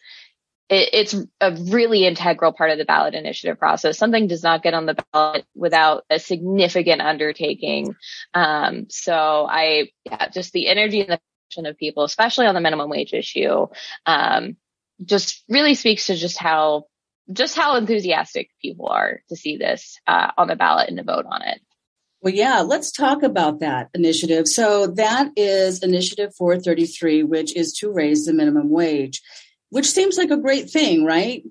It, 0.70 0.90
it's 0.94 1.16
a 1.40 1.56
really 1.56 2.06
integral 2.06 2.52
part 2.52 2.72
of 2.72 2.78
the 2.78 2.86
ballot 2.86 3.16
initiative 3.16 3.58
process. 3.58 3.98
Something 3.98 4.28
does 4.28 4.44
not 4.44 4.64
get 4.64 4.74
on 4.74 4.86
the 4.86 4.98
ballot 5.14 5.46
without 5.56 6.04
a 6.10 6.20
significant 6.20 7.02
undertaking. 7.02 7.96
Um, 8.34 8.88
so 8.90 9.48
I, 9.50 9.92
yeah, 10.06 10.28
just 10.28 10.52
the 10.54 10.68
energy 10.68 11.02
and 11.02 11.14
the 11.14 11.20
of 11.56 11.78
people, 11.78 12.04
especially 12.04 12.46
on 12.46 12.56
the 12.56 12.62
minimum 12.62 12.90
wage 12.90 13.14
issue, 13.14 13.68
um, 14.06 14.58
just 15.04 15.44
really 15.48 15.76
speaks 15.76 16.08
to 16.08 16.16
just 16.16 16.38
how 16.38 16.86
just 17.32 17.58
how 17.58 17.76
enthusiastic 17.76 18.50
people 18.62 18.88
are 18.88 19.22
to 19.30 19.36
see 19.36 19.58
this 19.58 20.00
uh, 20.08 20.32
on 20.38 20.48
the 20.48 20.56
ballot 20.56 20.88
and 20.88 20.98
to 20.98 21.04
vote 21.04 21.26
on 21.30 21.42
it. 21.42 21.60
Well, 22.22 22.34
yeah, 22.34 22.62
let's 22.62 22.92
talk 22.92 23.22
about 23.22 23.60
that 23.60 23.90
initiative. 23.94 24.48
So 24.48 24.88
that 24.88 25.32
is 25.36 25.84
Initiative 25.84 26.34
433, 26.36 27.24
which 27.24 27.56
is 27.56 27.74
to 27.74 27.92
raise 27.92 28.26
the 28.26 28.34
minimum 28.34 28.70
wage, 28.70 29.22
which 29.70 29.86
seems 29.86 30.18
like 30.18 30.32
a 30.32 30.38
great 30.38 30.70
thing, 30.70 31.06
right? 31.06 31.44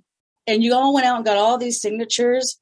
And 0.47 0.65
you 0.65 0.75
all 0.75 0.93
went 0.93 1.07
out 1.07 1.17
and 1.17 1.25
got 1.25 1.37
all 1.37 1.59
these 1.59 1.81
signatures 1.81 2.59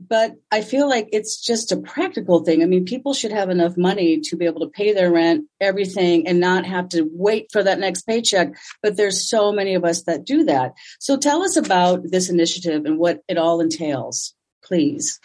but 0.00 0.34
I 0.50 0.62
feel 0.62 0.88
like 0.88 1.08
it's 1.12 1.40
just 1.44 1.72
a 1.72 1.76
practical 1.76 2.44
thing. 2.44 2.62
I 2.62 2.66
mean, 2.66 2.84
people 2.84 3.14
should 3.14 3.32
have 3.32 3.50
enough 3.50 3.76
money 3.76 4.20
to 4.24 4.36
be 4.36 4.46
able 4.46 4.60
to 4.60 4.70
pay 4.70 4.92
their 4.92 5.10
rent, 5.10 5.46
everything, 5.60 6.28
and 6.28 6.38
not 6.40 6.64
have 6.66 6.88
to 6.90 7.08
wait 7.12 7.50
for 7.52 7.62
that 7.62 7.80
next 7.80 8.02
paycheck. 8.02 8.54
But 8.82 8.96
there's 8.96 9.28
so 9.28 9.52
many 9.52 9.74
of 9.74 9.84
us 9.84 10.02
that 10.02 10.24
do 10.24 10.44
that. 10.44 10.72
So 11.00 11.16
tell 11.16 11.42
us 11.42 11.56
about 11.56 12.02
this 12.04 12.30
initiative 12.30 12.84
and 12.84 12.98
what 12.98 13.20
it 13.28 13.38
all 13.38 13.60
entails, 13.60 14.34
please. 14.62 15.20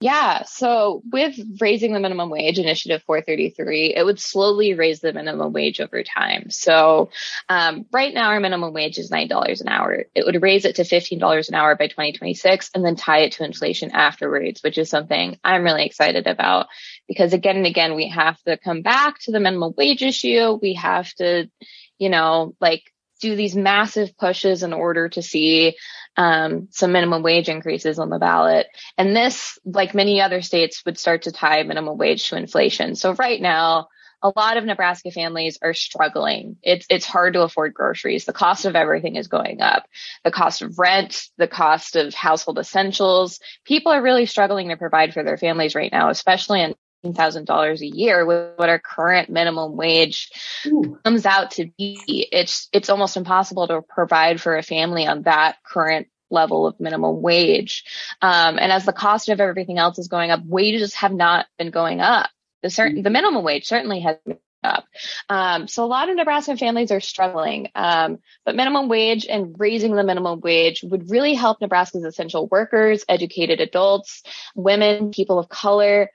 Yeah. 0.00 0.42
So 0.44 1.02
with 1.10 1.38
raising 1.58 1.94
the 1.94 2.00
minimum 2.00 2.28
wage, 2.28 2.58
Initiative 2.58 3.02
433, 3.06 3.94
it 3.96 4.04
would 4.04 4.20
slowly 4.20 4.74
raise 4.74 5.00
the 5.00 5.14
minimum 5.14 5.54
wage 5.54 5.80
over 5.80 6.02
time. 6.02 6.50
So 6.50 7.08
um, 7.48 7.86
right 7.90 8.12
now, 8.12 8.28
our 8.28 8.40
minimum 8.40 8.74
wage 8.74 8.98
is 8.98 9.10
$9 9.10 9.60
an 9.62 9.68
hour. 9.68 10.04
It 10.14 10.26
would 10.26 10.42
raise 10.42 10.66
it 10.66 10.76
to 10.76 10.82
$15 10.82 11.48
an 11.48 11.54
hour 11.54 11.76
by 11.76 11.86
2026 11.86 12.72
and 12.74 12.84
then 12.84 12.96
tie 12.96 13.20
it 13.20 13.32
to 13.32 13.44
inflation 13.44 13.90
afterwards, 13.92 14.62
which 14.62 14.76
is 14.76 14.90
something 14.90 15.38
I'm 15.42 15.64
really 15.64 15.86
excited 15.86 16.26
about 16.26 16.66
because 17.08 17.32
again 17.32 17.56
and 17.56 17.66
again, 17.66 17.94
we 17.94 18.08
have 18.10 18.38
to 18.42 18.58
come 18.58 18.82
back 18.82 19.18
to 19.20 19.32
the 19.32 19.40
minimum 19.40 19.72
wage 19.78 20.02
issue. 20.02 20.58
We 20.60 20.74
have 20.74 21.10
to, 21.14 21.50
you 21.98 22.10
know, 22.10 22.54
like 22.60 22.82
do 23.20 23.34
these 23.34 23.56
massive 23.56 24.16
pushes 24.18 24.62
in 24.62 24.74
order 24.74 25.08
to 25.08 25.22
see 25.22 25.74
um, 26.16 26.68
some 26.70 26.92
minimum 26.92 27.22
wage 27.22 27.48
increases 27.48 27.98
on 27.98 28.10
the 28.10 28.18
ballot. 28.18 28.66
And 28.96 29.14
this, 29.14 29.58
like 29.64 29.94
many 29.94 30.20
other 30.20 30.42
states, 30.42 30.82
would 30.84 30.98
start 30.98 31.22
to 31.22 31.32
tie 31.32 31.62
minimum 31.62 31.98
wage 31.98 32.28
to 32.28 32.36
inflation. 32.36 32.96
So 32.96 33.12
right 33.12 33.40
now, 33.40 33.88
a 34.22 34.32
lot 34.34 34.56
of 34.56 34.64
Nebraska 34.64 35.10
families 35.10 35.58
are 35.62 35.74
struggling. 35.74 36.56
It's 36.62 36.86
it's 36.88 37.04
hard 37.04 37.34
to 37.34 37.42
afford 37.42 37.74
groceries. 37.74 38.24
The 38.24 38.32
cost 38.32 38.64
of 38.64 38.74
everything 38.74 39.16
is 39.16 39.28
going 39.28 39.60
up. 39.60 39.84
The 40.24 40.30
cost 40.30 40.62
of 40.62 40.78
rent, 40.78 41.28
the 41.36 41.46
cost 41.46 41.96
of 41.96 42.14
household 42.14 42.58
essentials. 42.58 43.40
People 43.64 43.92
are 43.92 44.02
really 44.02 44.26
struggling 44.26 44.70
to 44.70 44.76
provide 44.76 45.12
for 45.12 45.22
their 45.22 45.36
families 45.36 45.74
right 45.74 45.92
now, 45.92 46.08
especially 46.08 46.62
in 46.62 46.74
$15,000 47.04 47.80
a 47.80 47.86
year 47.86 48.24
with 48.24 48.52
what 48.56 48.68
our 48.68 48.78
current 48.78 49.30
minimum 49.30 49.76
wage 49.76 50.30
Ooh. 50.66 50.98
comes 51.04 51.26
out 51.26 51.52
to 51.52 51.70
be. 51.78 52.28
It's, 52.32 52.68
it's 52.72 52.90
almost 52.90 53.16
impossible 53.16 53.66
to 53.68 53.82
provide 53.82 54.40
for 54.40 54.56
a 54.56 54.62
family 54.62 55.06
on 55.06 55.22
that 55.22 55.56
current 55.64 56.08
level 56.30 56.66
of 56.66 56.80
minimum 56.80 57.22
wage. 57.22 57.84
Um, 58.20 58.58
and 58.58 58.72
as 58.72 58.84
the 58.84 58.92
cost 58.92 59.28
of 59.28 59.40
everything 59.40 59.78
else 59.78 59.98
is 59.98 60.08
going 60.08 60.30
up, 60.30 60.44
wages 60.44 60.94
have 60.94 61.12
not 61.12 61.46
been 61.58 61.70
going 61.70 62.00
up. 62.00 62.30
The 62.62 62.70
certain, 62.70 63.02
the 63.02 63.10
minimum 63.10 63.44
wage 63.44 63.66
certainly 63.66 64.00
has 64.00 64.16
been 64.24 64.38
up. 64.66 64.86
Um, 65.28 65.68
so 65.68 65.84
a 65.84 65.86
lot 65.86 66.08
of 66.08 66.16
Nebraska 66.16 66.56
families 66.56 66.90
are 66.90 67.00
struggling. 67.00 67.68
Um, 67.74 68.18
but 68.44 68.56
minimum 68.56 68.88
wage 68.88 69.26
and 69.26 69.54
raising 69.58 69.94
the 69.94 70.04
minimum 70.04 70.40
wage 70.40 70.82
would 70.82 71.10
really 71.10 71.34
help 71.34 71.60
Nebraska's 71.60 72.04
essential 72.04 72.48
workers, 72.48 73.04
educated 73.08 73.60
adults, 73.60 74.22
women, 74.54 75.10
people 75.10 75.38
of 75.38 75.48
color, 75.48 76.10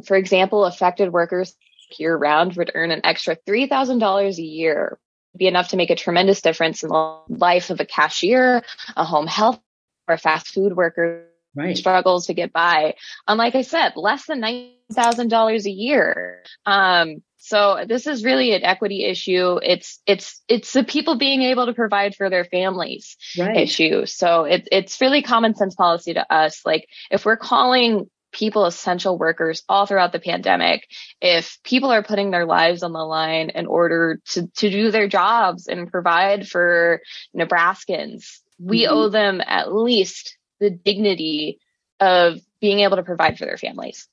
for 0.00 0.16
example, 0.16 0.64
affected 0.64 1.12
workers 1.12 1.54
year 1.98 2.16
round 2.16 2.56
would 2.56 2.72
earn 2.74 2.90
an 2.90 3.02
extra 3.04 3.36
$3,000 3.36 4.38
a 4.38 4.42
year, 4.42 4.98
be 5.36 5.46
enough 5.46 5.68
to 5.68 5.76
make 5.76 5.90
a 5.90 5.96
tremendous 5.96 6.40
difference 6.40 6.82
in 6.82 6.88
the 6.88 7.18
life 7.28 7.70
of 7.70 7.80
a 7.80 7.84
cashier, 7.84 8.62
a 8.96 9.04
home 9.04 9.26
health, 9.26 9.60
or 10.08 10.14
a 10.14 10.18
fast 10.18 10.48
food 10.48 10.76
worker 10.76 11.26
right. 11.54 11.76
struggles 11.76 12.26
to 12.26 12.34
get 12.34 12.52
by. 12.52 12.94
And 13.26 13.38
like 13.38 13.54
I 13.54 13.62
said, 13.62 13.92
less 13.96 14.26
than 14.26 14.40
$9,000 14.40 15.64
a 15.64 15.70
year. 15.70 16.42
Um, 16.66 17.22
so 17.38 17.84
this 17.88 18.06
is 18.06 18.24
really 18.24 18.54
an 18.54 18.62
equity 18.62 19.04
issue. 19.04 19.58
It's 19.64 20.00
it's 20.06 20.40
it's 20.46 20.72
the 20.72 20.84
people 20.84 21.16
being 21.16 21.42
able 21.42 21.66
to 21.66 21.72
provide 21.72 22.14
for 22.14 22.30
their 22.30 22.44
families 22.44 23.16
right. 23.36 23.56
issue. 23.56 24.06
So 24.06 24.44
it's 24.44 24.68
it's 24.70 25.00
really 25.00 25.22
common 25.22 25.56
sense 25.56 25.74
policy 25.74 26.14
to 26.14 26.32
us. 26.32 26.60
Like 26.64 26.88
if 27.10 27.24
we're 27.24 27.36
calling 27.36 28.08
people 28.32 28.66
essential 28.66 29.18
workers 29.18 29.62
all 29.68 29.86
throughout 29.86 30.12
the 30.12 30.18
pandemic. 30.18 30.88
If 31.20 31.58
people 31.62 31.92
are 31.92 32.02
putting 32.02 32.30
their 32.30 32.46
lives 32.46 32.82
on 32.82 32.92
the 32.92 33.04
line 33.04 33.50
in 33.50 33.66
order 33.66 34.20
to, 34.30 34.48
to 34.56 34.70
do 34.70 34.90
their 34.90 35.08
jobs 35.08 35.68
and 35.68 35.90
provide 35.90 36.48
for 36.48 37.00
Nebraskans, 37.36 38.40
we 38.58 38.84
mm-hmm. 38.84 38.94
owe 38.94 39.08
them 39.08 39.40
at 39.44 39.72
least 39.72 40.36
the 40.60 40.70
dignity 40.70 41.58
of 42.00 42.38
being 42.60 42.80
able 42.80 42.96
to 42.96 43.02
provide 43.02 43.38
for 43.38 43.44
their 43.44 43.58
families. 43.58 44.08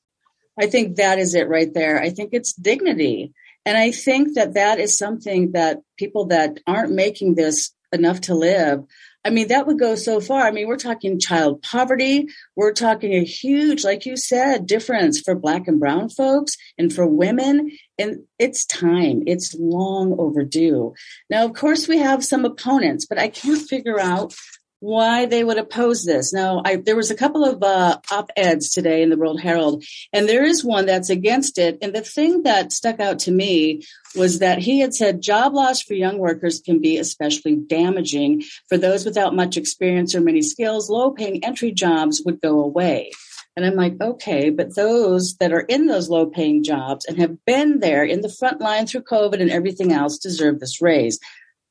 I 0.60 0.68
think 0.68 0.98
that 0.98 1.20
is 1.20 1.36
it 1.36 1.48
right 1.48 1.74
there. 1.74 2.02
I 2.02 2.10
think 2.10 2.32
it's 2.34 2.54
dignity. 2.54 3.34
And 3.66 3.78
I 3.78 3.92
think 3.92 4.36
that 4.36 4.56
that 4.56 4.80
is 4.80 4.98
something 4.98 5.52
that 5.54 5.80
people 5.98 6.26
that 6.28 6.60
aren't 6.68 6.92
making 6.92 7.36
this 7.36 7.72
enough 7.92 8.22
to 8.22 8.36
live 8.36 8.84
I 9.26 9.32
mean, 9.32 9.50
that 9.50 9.68
would 9.68 9.78
go 9.78 9.96
so 9.96 10.22
far. 10.22 10.44
I 10.44 10.52
mean, 10.52 10.68
we're 10.68 10.78
talking 10.78 11.20
child 11.20 11.62
poverty. 11.62 12.28
We're 12.56 12.74
talking 12.74 13.14
a 13.14 13.24
huge, 13.24 13.84
like 13.84 14.06
you 14.06 14.16
said, 14.16 14.66
difference 14.66 15.20
for 15.20 15.36
black 15.36 15.68
and 15.68 15.80
brown 15.80 16.10
folks 16.10 16.56
and 16.78 16.94
for 16.94 17.06
women. 17.06 17.72
And 17.98 18.24
it's 18.38 18.66
time. 18.66 19.24
It's 19.28 19.54
long 19.60 20.16
overdue. 20.18 20.94
Now, 21.30 21.44
of 21.44 21.54
course, 21.54 21.88
we 21.88 21.98
have 21.98 22.24
some 22.24 22.46
opponents, 22.46 23.06
but 23.06 23.20
I 23.20 23.28
can't 23.28 23.62
figure 23.68 24.00
out 24.00 24.34
why 24.80 25.26
they 25.26 25.44
would 25.44 25.58
oppose 25.58 26.06
this. 26.06 26.32
Now, 26.32 26.62
I, 26.64 26.78
there 26.78 26.96
was 26.96 27.12
a 27.12 27.16
couple 27.16 27.44
of 27.44 27.62
uh, 27.62 27.98
op-eds 28.12 28.72
today 28.72 29.02
in 29.02 29.10
the 29.10 29.18
World 29.18 29.42
Herald, 29.42 29.84
and 30.14 30.28
there 30.28 30.46
is 30.46 30.64
one 30.64 30.86
that's 30.86 31.10
against 31.10 31.58
it. 31.58 31.78
And 31.82 31.94
the 31.94 32.02
thing 32.02 32.44
that 32.44 32.72
stuck 32.72 33.00
out 33.00 33.20
to 33.20 33.32
me 33.32 33.84
was 34.16 34.40
that 34.40 34.60
he 34.60 34.80
had 34.80 34.94
said 34.94 35.22
job 35.22 35.54
loss 35.54 35.82
for 35.82 35.94
young 35.94 36.18
workers 36.18 36.62
can 36.62 36.80
be 36.80 36.98
especially 36.98 37.56
damaging 37.56 38.44
for 38.70 38.78
those 38.78 39.06
without 39.06 39.36
much 39.36 39.58
experience 39.58 40.16
or 40.16 40.22
many 40.22 40.42
skills. 40.42 40.90
Low-paying 40.90 41.44
entry 41.44 41.72
jobs 41.72 42.22
would 42.26 42.40
go 42.42 42.62
away. 42.62 43.12
And 43.58 43.66
I'm 43.66 43.76
like, 43.76 44.00
okay, 44.00 44.50
but 44.52 44.76
those 44.76 45.36
that 45.38 45.52
are 45.52 45.60
in 45.60 45.88
those 45.88 46.08
low 46.08 46.28
paying 46.28 46.64
jobs 46.64 47.04
and 47.06 47.18
have 47.20 47.44
been 47.46 47.82
there 47.82 48.06
in 48.06 48.22
the 48.22 48.30
front 48.30 48.62
line 48.62 48.88
through 48.88 49.02
COVID 49.02 49.42
and 49.42 49.52
everything 49.52 49.92
else 49.92 50.18
deserve 50.18 50.62
this 50.62 50.82
raise. 50.82 51.20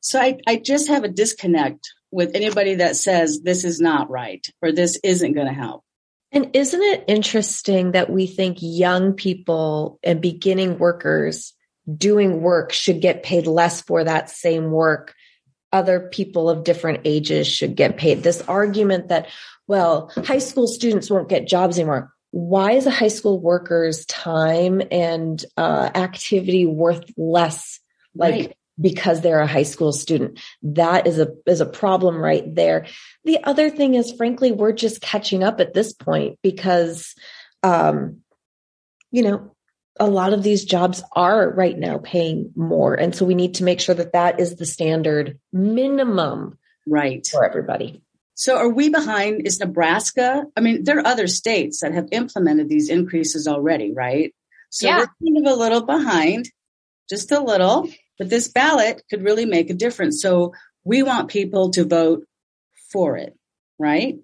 So 0.00 0.20
I, 0.20 0.38
I 0.46 0.56
just 0.56 0.88
have 0.88 1.04
a 1.04 1.08
disconnect 1.08 1.88
with 2.10 2.34
anybody 2.34 2.76
that 2.76 2.96
says 2.96 3.40
this 3.42 3.64
is 3.64 3.80
not 3.80 4.10
right 4.10 4.46
or 4.62 4.72
this 4.72 4.98
isn't 5.04 5.34
going 5.34 5.46
to 5.46 5.52
help. 5.52 5.84
And 6.30 6.50
isn't 6.54 6.82
it 6.82 7.04
interesting 7.08 7.92
that 7.92 8.10
we 8.10 8.26
think 8.26 8.58
young 8.60 9.14
people 9.14 9.98
and 10.02 10.20
beginning 10.20 10.78
workers 10.78 11.54
doing 11.96 12.42
work 12.42 12.72
should 12.72 13.00
get 13.00 13.22
paid 13.22 13.46
less 13.46 13.80
for 13.80 14.04
that 14.04 14.28
same 14.30 14.70
work? 14.70 15.14
Other 15.72 16.00
people 16.00 16.50
of 16.50 16.64
different 16.64 17.00
ages 17.04 17.46
should 17.46 17.76
get 17.76 17.96
paid. 17.96 18.22
This 18.22 18.42
argument 18.42 19.08
that, 19.08 19.28
well, 19.66 20.10
high 20.16 20.38
school 20.38 20.66
students 20.66 21.10
won't 21.10 21.28
get 21.28 21.46
jobs 21.46 21.78
anymore. 21.78 22.12
Why 22.30 22.72
is 22.72 22.86
a 22.86 22.90
high 22.90 23.08
school 23.08 23.40
worker's 23.40 24.04
time 24.06 24.82
and 24.90 25.42
uh, 25.56 25.90
activity 25.94 26.66
worth 26.66 27.10
less? 27.16 27.80
Like, 28.14 28.34
right 28.34 28.57
because 28.80 29.20
they're 29.20 29.40
a 29.40 29.46
high 29.46 29.64
school 29.64 29.92
student. 29.92 30.40
That 30.62 31.06
is 31.06 31.18
a 31.18 31.28
is 31.46 31.60
a 31.60 31.66
problem 31.66 32.16
right 32.16 32.54
there. 32.54 32.86
The 33.24 33.42
other 33.44 33.70
thing 33.70 33.94
is 33.94 34.12
frankly 34.12 34.52
we're 34.52 34.72
just 34.72 35.00
catching 35.00 35.42
up 35.42 35.60
at 35.60 35.74
this 35.74 35.92
point 35.92 36.38
because 36.42 37.14
um 37.62 38.18
you 39.10 39.22
know 39.22 39.54
a 40.00 40.06
lot 40.06 40.32
of 40.32 40.44
these 40.44 40.64
jobs 40.64 41.02
are 41.12 41.50
right 41.50 41.76
now 41.76 41.98
paying 41.98 42.52
more 42.54 42.94
and 42.94 43.14
so 43.14 43.24
we 43.24 43.34
need 43.34 43.54
to 43.54 43.64
make 43.64 43.80
sure 43.80 43.96
that 43.96 44.12
that 44.12 44.38
is 44.38 44.56
the 44.56 44.66
standard 44.66 45.38
minimum 45.52 46.58
right 46.86 47.26
for 47.26 47.44
everybody. 47.44 48.02
So 48.34 48.56
are 48.56 48.68
we 48.68 48.88
behind 48.88 49.46
is 49.46 49.58
Nebraska? 49.58 50.44
I 50.56 50.60
mean 50.60 50.84
there 50.84 50.98
are 50.98 51.06
other 51.06 51.26
states 51.26 51.80
that 51.80 51.92
have 51.92 52.08
implemented 52.12 52.68
these 52.68 52.88
increases 52.88 53.48
already, 53.48 53.92
right? 53.92 54.32
So 54.70 54.86
yeah. 54.86 54.98
we're 54.98 55.34
kind 55.34 55.46
of 55.46 55.52
a 55.52 55.56
little 55.56 55.82
behind, 55.82 56.50
just 57.08 57.32
a 57.32 57.40
little. 57.40 57.88
But 58.18 58.30
this 58.30 58.48
ballot 58.48 59.02
could 59.08 59.22
really 59.22 59.46
make 59.46 59.70
a 59.70 59.74
difference. 59.74 60.20
So 60.20 60.52
we 60.84 61.02
want 61.02 61.28
people 61.28 61.70
to 61.72 61.84
vote 61.84 62.24
for 62.90 63.16
it, 63.16 63.36
right? 63.78 64.16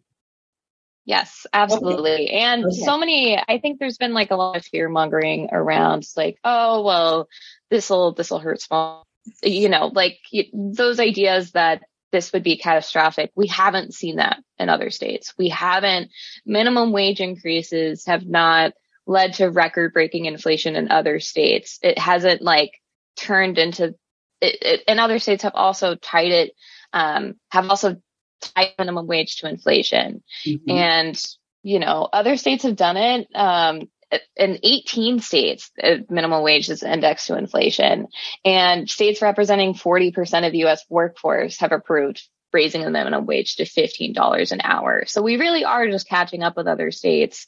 Yes, 1.06 1.46
absolutely. 1.52 2.12
Okay. 2.12 2.28
And 2.28 2.64
okay. 2.64 2.80
so 2.80 2.96
many, 2.96 3.38
I 3.38 3.58
think 3.58 3.78
there's 3.78 3.98
been 3.98 4.14
like 4.14 4.30
a 4.30 4.36
lot 4.36 4.56
of 4.56 4.64
fear 4.64 4.88
mongering 4.88 5.50
around 5.52 6.06
like, 6.16 6.38
oh, 6.42 6.82
well, 6.82 7.28
this'll, 7.70 8.12
this'll 8.12 8.38
hurt 8.38 8.62
small, 8.62 9.06
you 9.42 9.68
know, 9.68 9.88
like 9.88 10.18
those 10.54 10.98
ideas 11.00 11.52
that 11.52 11.82
this 12.10 12.32
would 12.32 12.42
be 12.42 12.56
catastrophic. 12.56 13.32
We 13.34 13.48
haven't 13.48 13.92
seen 13.92 14.16
that 14.16 14.38
in 14.58 14.70
other 14.70 14.88
states. 14.88 15.34
We 15.36 15.50
haven't, 15.50 16.10
minimum 16.46 16.90
wage 16.92 17.20
increases 17.20 18.06
have 18.06 18.24
not 18.24 18.72
led 19.06 19.34
to 19.34 19.50
record 19.50 19.92
breaking 19.92 20.24
inflation 20.24 20.74
in 20.74 20.90
other 20.90 21.20
states. 21.20 21.78
It 21.82 21.98
hasn't 21.98 22.40
like 22.40 22.80
turned 23.16 23.58
into 23.58 23.94
it, 24.40 24.58
it, 24.62 24.84
and 24.88 25.00
other 25.00 25.18
states 25.18 25.42
have 25.42 25.54
also 25.54 25.94
tied 25.94 26.32
it 26.32 26.52
um, 26.92 27.34
have 27.50 27.68
also 27.68 27.96
tied 28.40 28.74
minimum 28.78 29.06
wage 29.06 29.36
to 29.36 29.48
inflation 29.48 30.22
mm-hmm. 30.46 30.70
and 30.70 31.24
you 31.62 31.78
know 31.78 32.08
other 32.12 32.36
states 32.36 32.62
have 32.64 32.76
done 32.76 32.96
it 32.96 33.28
um, 33.34 33.88
in 34.36 34.58
18 34.62 35.20
states 35.20 35.70
minimum 36.08 36.42
wage 36.42 36.68
is 36.68 36.82
indexed 36.82 37.26
to 37.26 37.36
inflation 37.36 38.08
and 38.44 38.88
states 38.88 39.22
representing 39.22 39.74
40% 39.74 40.46
of 40.46 40.52
the 40.52 40.64
us 40.64 40.84
workforce 40.88 41.58
have 41.58 41.72
approved 41.72 42.22
raising 42.54 42.82
the 42.82 42.90
minimum 42.90 43.26
wage 43.26 43.56
to 43.56 43.64
$15 43.64 44.52
an 44.52 44.60
hour. 44.62 45.04
So 45.06 45.20
we 45.20 45.36
really 45.36 45.64
are 45.64 45.88
just 45.88 46.08
catching 46.08 46.42
up 46.42 46.56
with 46.56 46.68
other 46.68 46.92
states. 46.92 47.46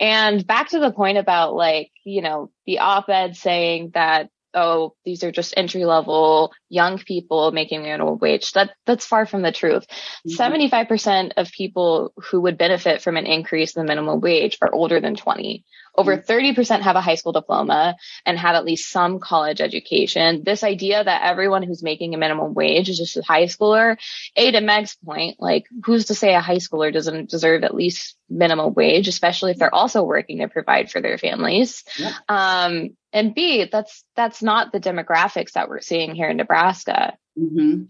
And 0.00 0.44
back 0.44 0.70
to 0.70 0.80
the 0.80 0.90
point 0.90 1.18
about 1.18 1.54
like, 1.54 1.92
you 2.04 2.22
know, 2.22 2.50
the 2.64 2.78
op-ed 2.78 3.36
saying 3.36 3.90
that 3.92 4.30
oh, 4.56 4.94
these 5.04 5.22
are 5.22 5.30
just 5.30 5.54
entry 5.56 5.84
level 5.84 6.52
young 6.68 6.98
people 6.98 7.52
making 7.52 7.82
minimum 7.82 8.18
wage. 8.18 8.52
That 8.52 8.70
that's 8.86 9.06
far 9.06 9.26
from 9.26 9.42
the 9.42 9.52
truth. 9.52 9.86
Mm-hmm. 9.86 10.30
75 10.30 10.88
percent 10.88 11.34
of 11.36 11.52
people 11.52 12.12
who 12.16 12.40
would 12.40 12.58
benefit 12.58 13.02
from 13.02 13.16
an 13.16 13.26
increase 13.26 13.76
in 13.76 13.82
the 13.82 13.88
minimum 13.88 14.20
wage 14.20 14.58
are 14.62 14.74
older 14.74 15.00
than 15.00 15.14
20. 15.14 15.64
Over 15.96 16.16
30% 16.16 16.54
mm-hmm. 16.54 16.82
have 16.82 16.96
a 16.96 17.00
high 17.00 17.14
school 17.14 17.32
diploma 17.32 17.96
and 18.24 18.38
have 18.38 18.54
at 18.54 18.64
least 18.64 18.90
some 18.90 19.18
college 19.18 19.60
education. 19.60 20.42
This 20.44 20.62
idea 20.64 21.02
that 21.02 21.22
everyone 21.22 21.62
who's 21.62 21.82
making 21.82 22.14
a 22.14 22.18
minimum 22.18 22.54
wage 22.54 22.88
is 22.88 22.98
just 22.98 23.16
a 23.16 23.22
high 23.22 23.44
schooler, 23.44 23.96
A 24.36 24.50
to 24.50 24.60
Meg's 24.60 24.96
point, 24.96 25.36
like 25.40 25.66
who's 25.84 26.06
to 26.06 26.14
say 26.14 26.34
a 26.34 26.40
high 26.40 26.56
schooler 26.56 26.92
doesn't 26.92 27.30
deserve 27.30 27.64
at 27.64 27.74
least 27.74 28.16
minimum 28.28 28.74
wage, 28.74 29.08
especially 29.08 29.52
if 29.52 29.58
they're 29.58 29.74
also 29.74 30.02
working 30.02 30.38
to 30.38 30.48
provide 30.48 30.90
for 30.90 31.00
their 31.00 31.18
families. 31.18 31.84
Yeah. 31.98 32.12
Um, 32.28 32.96
and 33.12 33.34
B, 33.34 33.68
that's 33.70 34.04
that's 34.14 34.42
not 34.42 34.72
the 34.72 34.80
demographics 34.80 35.52
that 35.52 35.68
we're 35.68 35.80
seeing 35.80 36.14
here 36.14 36.28
in 36.28 36.36
Nebraska. 36.36 37.16
Mm-hmm. 37.38 37.84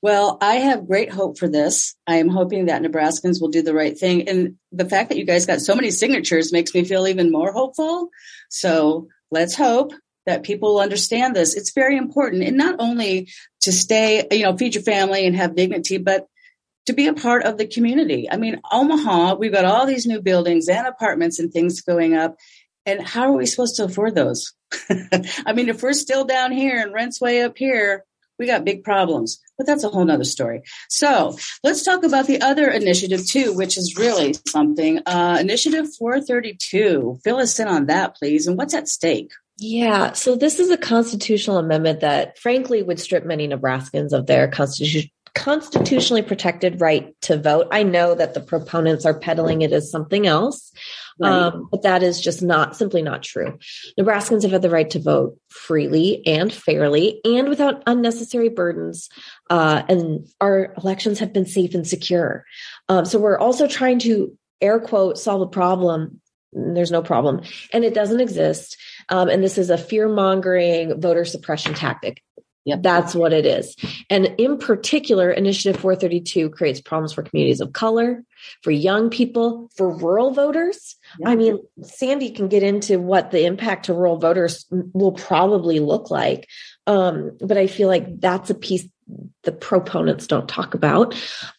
Well, 0.00 0.38
I 0.40 0.56
have 0.56 0.86
great 0.86 1.10
hope 1.10 1.38
for 1.38 1.48
this. 1.48 1.96
I 2.06 2.16
am 2.16 2.28
hoping 2.28 2.66
that 2.66 2.82
Nebraskans 2.82 3.40
will 3.40 3.48
do 3.48 3.62
the 3.62 3.74
right 3.74 3.98
thing. 3.98 4.28
And 4.28 4.56
the 4.70 4.88
fact 4.88 5.08
that 5.08 5.18
you 5.18 5.24
guys 5.24 5.46
got 5.46 5.60
so 5.60 5.74
many 5.74 5.90
signatures 5.90 6.52
makes 6.52 6.72
me 6.72 6.84
feel 6.84 7.08
even 7.08 7.32
more 7.32 7.52
hopeful. 7.52 8.10
So 8.48 9.08
let's 9.30 9.56
hope 9.56 9.92
that 10.26 10.44
people 10.44 10.74
will 10.74 10.80
understand 10.80 11.34
this. 11.34 11.56
It's 11.56 11.72
very 11.72 11.96
important. 11.96 12.44
And 12.44 12.56
not 12.56 12.76
only 12.78 13.28
to 13.62 13.72
stay, 13.72 14.26
you 14.30 14.44
know, 14.44 14.56
feed 14.56 14.74
your 14.74 14.84
family 14.84 15.26
and 15.26 15.34
have 15.34 15.56
dignity, 15.56 15.98
but 15.98 16.26
to 16.86 16.92
be 16.92 17.08
a 17.08 17.14
part 17.14 17.42
of 17.42 17.58
the 17.58 17.66
community. 17.66 18.30
I 18.30 18.36
mean, 18.36 18.60
Omaha, 18.70 19.34
we've 19.34 19.52
got 19.52 19.64
all 19.64 19.84
these 19.84 20.06
new 20.06 20.22
buildings 20.22 20.68
and 20.68 20.86
apartments 20.86 21.38
and 21.38 21.52
things 21.52 21.80
going 21.80 22.14
up. 22.14 22.36
And 22.86 23.06
how 23.06 23.24
are 23.24 23.36
we 23.36 23.46
supposed 23.46 23.76
to 23.76 23.84
afford 23.84 24.14
those? 24.14 24.54
I 24.90 25.52
mean, 25.54 25.68
if 25.68 25.82
we're 25.82 25.92
still 25.92 26.24
down 26.24 26.52
here 26.52 26.80
and 26.80 26.94
rent's 26.94 27.20
way 27.20 27.42
up 27.42 27.58
here, 27.58 28.04
we 28.38 28.46
got 28.46 28.64
big 28.64 28.84
problems, 28.84 29.40
but 29.56 29.66
that's 29.66 29.84
a 29.84 29.88
whole 29.88 30.04
nother 30.04 30.24
story. 30.24 30.62
So 30.88 31.36
let's 31.64 31.82
talk 31.82 32.04
about 32.04 32.26
the 32.26 32.40
other 32.40 32.70
initiative 32.70 33.26
too, 33.26 33.52
which 33.52 33.76
is 33.76 33.96
really 33.96 34.34
something. 34.46 35.00
Uh, 35.06 35.38
initiative 35.40 35.86
432. 35.98 37.20
Fill 37.24 37.36
us 37.38 37.58
in 37.58 37.68
on 37.68 37.86
that, 37.86 38.16
please. 38.16 38.46
And 38.46 38.56
what's 38.56 38.74
at 38.74 38.88
stake? 38.88 39.32
Yeah, 39.60 40.12
so 40.12 40.36
this 40.36 40.60
is 40.60 40.70
a 40.70 40.76
constitutional 40.76 41.58
amendment 41.58 42.00
that 42.00 42.38
frankly 42.38 42.80
would 42.80 43.00
strip 43.00 43.24
many 43.24 43.48
Nebraskans 43.48 44.12
of 44.12 44.26
their 44.26 44.46
constitution 44.46 45.10
constitutionally 45.34 46.22
protected 46.22 46.80
right 46.80 47.14
to 47.22 47.38
vote. 47.38 47.68
I 47.70 47.82
know 47.84 48.14
that 48.14 48.34
the 48.34 48.40
proponents 48.40 49.06
are 49.06 49.18
peddling 49.18 49.62
it 49.62 49.72
as 49.72 49.90
something 49.90 50.26
else, 50.26 50.72
right. 51.18 51.32
um, 51.32 51.68
but 51.70 51.82
that 51.82 52.02
is 52.02 52.20
just 52.20 52.42
not 52.42 52.76
simply 52.76 53.02
not 53.02 53.22
true. 53.22 53.58
Nebraskans 53.98 54.42
have 54.42 54.50
had 54.50 54.62
the 54.62 54.70
right 54.70 54.90
to 54.90 54.98
vote 54.98 55.38
freely 55.48 56.26
and 56.26 56.52
fairly 56.52 57.20
and 57.24 57.48
without 57.48 57.82
unnecessary 57.86 58.48
burdens, 58.48 59.08
uh, 59.50 59.82
and 59.88 60.26
our 60.40 60.74
elections 60.76 61.18
have 61.18 61.32
been 61.32 61.46
safe 61.46 61.74
and 61.74 61.86
secure. 61.86 62.44
Um, 62.88 63.04
so 63.04 63.18
we're 63.18 63.38
also 63.38 63.66
trying 63.66 63.98
to 64.00 64.36
air 64.60 64.80
quote 64.80 65.18
solve 65.18 65.42
a 65.42 65.46
problem. 65.46 66.20
There's 66.52 66.90
no 66.90 67.02
problem, 67.02 67.42
and 67.72 67.84
it 67.84 67.94
doesn't 67.94 68.20
exist. 68.20 68.76
Um, 69.10 69.28
and 69.28 69.42
this 69.42 69.58
is 69.58 69.70
a 69.70 69.78
fear 69.78 70.08
mongering 70.08 71.00
voter 71.00 71.24
suppression 71.24 71.74
tactic. 71.74 72.22
Yep. 72.68 72.82
That's 72.82 73.14
what 73.14 73.32
it 73.32 73.46
is. 73.46 73.74
And 74.10 74.34
in 74.36 74.58
particular, 74.58 75.30
Initiative 75.30 75.80
432 75.80 76.50
creates 76.50 76.82
problems 76.82 77.14
for 77.14 77.22
communities 77.22 77.62
of 77.62 77.72
color, 77.72 78.24
for 78.62 78.70
young 78.70 79.08
people, 79.08 79.70
for 79.74 79.90
rural 79.90 80.32
voters. 80.32 80.96
Yep. 81.20 81.28
I 81.28 81.36
mean, 81.36 81.58
Sandy 81.82 82.30
can 82.30 82.48
get 82.48 82.62
into 82.62 82.98
what 82.98 83.30
the 83.30 83.46
impact 83.46 83.86
to 83.86 83.94
rural 83.94 84.18
voters 84.18 84.66
will 84.70 85.12
probably 85.12 85.80
look 85.80 86.10
like. 86.10 86.46
Um, 86.86 87.38
but 87.40 87.56
I 87.56 87.68
feel 87.68 87.88
like 87.88 88.20
that's 88.20 88.50
a 88.50 88.54
piece 88.54 88.86
the 89.44 89.52
proponents 89.52 90.26
don't 90.26 90.48
talk 90.48 90.74
about. 90.74 91.14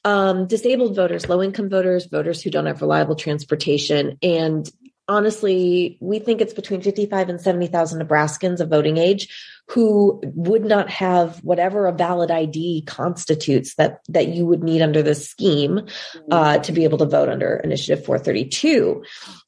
Um, 0.06 0.46
disabled 0.46 0.96
voters, 0.96 1.28
low 1.28 1.42
income 1.42 1.70
voters, 1.70 2.06
voters 2.06 2.44
who 2.44 2.51
don't 2.51 2.68
have 2.68 2.82
reliable 2.82 3.16
transportation, 3.16 4.20
and 4.22 4.70
honestly, 5.10 5.98
we 6.00 6.20
think 6.20 6.39
it's 6.39 6.54
between 6.54 6.82
55 6.82 7.28
and 7.28 7.42
70,000 7.42 8.01
Nebraskans 8.01 8.60
of 8.62 8.70
voting 8.70 8.98
age 8.98 9.28
who 9.68 10.22
would 10.24 10.63
not 10.63 10.89
have 10.89 11.44
whatever 11.44 11.88
a 11.88 11.92
valid 11.92 12.32
ID 12.32 12.84
constitutes 12.88 13.75
that, 13.75 14.01
that 14.08 14.30
you 14.30 14.46
would 14.46 14.63
need 14.63 14.82
under 14.82 15.01
this 15.01 15.28
scheme 15.28 15.86
uh, 16.32 16.60
to 16.60 16.72
be 16.72 16.84
able 16.84 17.00
to 17.00 17.06
vote 17.06 17.28
under 17.28 17.56
Initiative 17.58 18.06
432. 18.06 19.04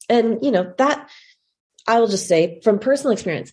And, 0.08 0.38
you 0.42 0.50
know, 0.50 0.74
that 0.78 1.08
I 1.86 2.00
will 2.00 2.08
just 2.08 2.28
say 2.28 2.60
from 2.62 2.78
personal 2.78 3.12
experience, 3.12 3.52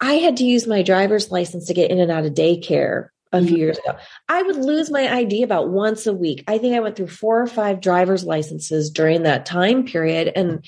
I 0.00 0.14
had 0.14 0.38
to 0.38 0.44
use 0.44 0.66
my 0.66 0.82
driver's 0.82 1.30
license 1.30 1.66
to 1.66 1.74
get 1.74 1.90
in 1.90 2.00
and 2.00 2.10
out 2.10 2.24
of 2.24 2.32
daycare 2.32 3.08
a 3.32 3.44
few 3.44 3.56
years 3.56 3.78
ago. 3.78 3.96
I 4.28 4.42
would 4.42 4.56
lose 4.56 4.90
my 4.90 5.08
ID 5.08 5.42
about 5.42 5.70
once 5.70 6.06
a 6.06 6.12
week. 6.12 6.44
I 6.48 6.58
think 6.58 6.74
I 6.74 6.80
went 6.80 6.96
through 6.96 7.08
four 7.08 7.40
or 7.40 7.46
five 7.46 7.80
driver's 7.80 8.24
licenses 8.24 8.90
during 8.90 9.22
that 9.22 9.46
time 9.46 9.84
period. 9.84 10.32
And 10.34 10.64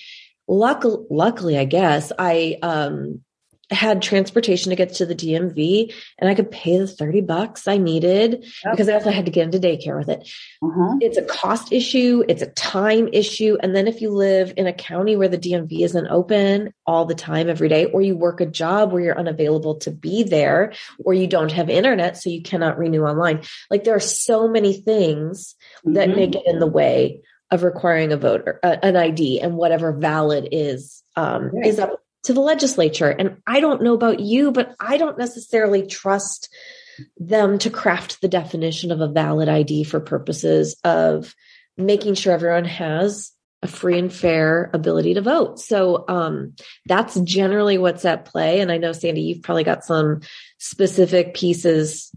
luckily, 0.52 1.04
luckily, 1.10 1.58
I 1.58 1.64
guess 1.64 2.12
I 2.18 2.58
um, 2.62 3.22
had 3.70 4.02
transportation 4.02 4.70
to 4.70 4.76
get 4.76 4.92
to 4.94 5.06
the 5.06 5.14
DMV 5.14 5.94
and 6.18 6.28
I 6.28 6.34
could 6.34 6.50
pay 6.50 6.78
the 6.78 6.86
30 6.86 7.22
bucks 7.22 7.66
I 7.66 7.78
needed 7.78 8.44
yep. 8.64 8.72
because 8.72 8.88
I 8.88 8.94
also 8.94 9.10
had 9.10 9.24
to 9.24 9.30
get 9.30 9.44
into 9.44 9.58
daycare 9.58 9.96
with 9.96 10.10
it. 10.10 10.28
Uh-huh. 10.62 10.98
It's 11.00 11.16
a 11.16 11.22
cost 11.22 11.72
issue. 11.72 12.22
It's 12.28 12.42
a 12.42 12.48
time 12.48 13.08
issue. 13.12 13.56
And 13.62 13.74
then 13.74 13.88
if 13.88 14.02
you 14.02 14.10
live 14.10 14.52
in 14.56 14.66
a 14.66 14.72
county 14.72 15.16
where 15.16 15.28
the 15.28 15.38
DMV 15.38 15.80
isn't 15.84 16.06
open 16.08 16.74
all 16.86 17.06
the 17.06 17.14
time 17.14 17.48
every 17.48 17.68
day, 17.68 17.86
or 17.86 18.02
you 18.02 18.14
work 18.14 18.40
a 18.40 18.46
job 18.46 18.92
where 18.92 19.02
you're 19.02 19.18
unavailable 19.18 19.76
to 19.76 19.90
be 19.90 20.22
there, 20.22 20.74
or 21.04 21.14
you 21.14 21.26
don't 21.26 21.52
have 21.52 21.70
internet, 21.70 22.18
so 22.18 22.28
you 22.28 22.42
cannot 22.42 22.78
renew 22.78 23.04
online. 23.04 23.42
Like 23.70 23.84
there 23.84 23.96
are 23.96 24.00
so 24.00 24.48
many 24.48 24.74
things 24.74 25.54
mm-hmm. 25.78 25.94
that 25.94 26.10
may 26.10 26.26
get 26.26 26.46
in 26.46 26.58
the 26.58 26.66
way 26.66 27.22
of 27.52 27.62
requiring 27.62 28.12
a 28.12 28.16
voter 28.16 28.58
uh, 28.64 28.76
an 28.82 28.96
ID 28.96 29.40
and 29.40 29.56
whatever 29.56 29.92
valid 29.92 30.48
is 30.50 31.04
um, 31.14 31.50
right. 31.50 31.66
is 31.66 31.78
up 31.78 32.00
to 32.24 32.32
the 32.32 32.40
legislature. 32.40 33.10
And 33.10 33.36
I 33.46 33.60
don't 33.60 33.82
know 33.82 33.94
about 33.94 34.20
you, 34.20 34.52
but 34.52 34.74
I 34.80 34.96
don't 34.96 35.18
necessarily 35.18 35.86
trust 35.86 36.48
them 37.16 37.58
to 37.58 37.70
craft 37.70 38.20
the 38.20 38.28
definition 38.28 38.90
of 38.90 39.00
a 39.00 39.08
valid 39.08 39.48
ID 39.48 39.84
for 39.84 40.00
purposes 40.00 40.76
of 40.84 41.34
making 41.76 42.14
sure 42.14 42.32
everyone 42.32 42.64
has 42.64 43.32
a 43.62 43.68
free 43.68 43.98
and 43.98 44.12
fair 44.12 44.70
ability 44.74 45.14
to 45.14 45.20
vote. 45.20 45.60
So 45.60 46.04
um, 46.08 46.54
that's 46.86 47.18
generally 47.20 47.78
what's 47.78 48.04
at 48.04 48.24
play. 48.24 48.60
And 48.60 48.72
I 48.72 48.78
know, 48.78 48.92
Sandy, 48.92 49.22
you've 49.22 49.42
probably 49.42 49.64
got 49.64 49.84
some 49.84 50.20
specific 50.58 51.34
pieces 51.34 52.10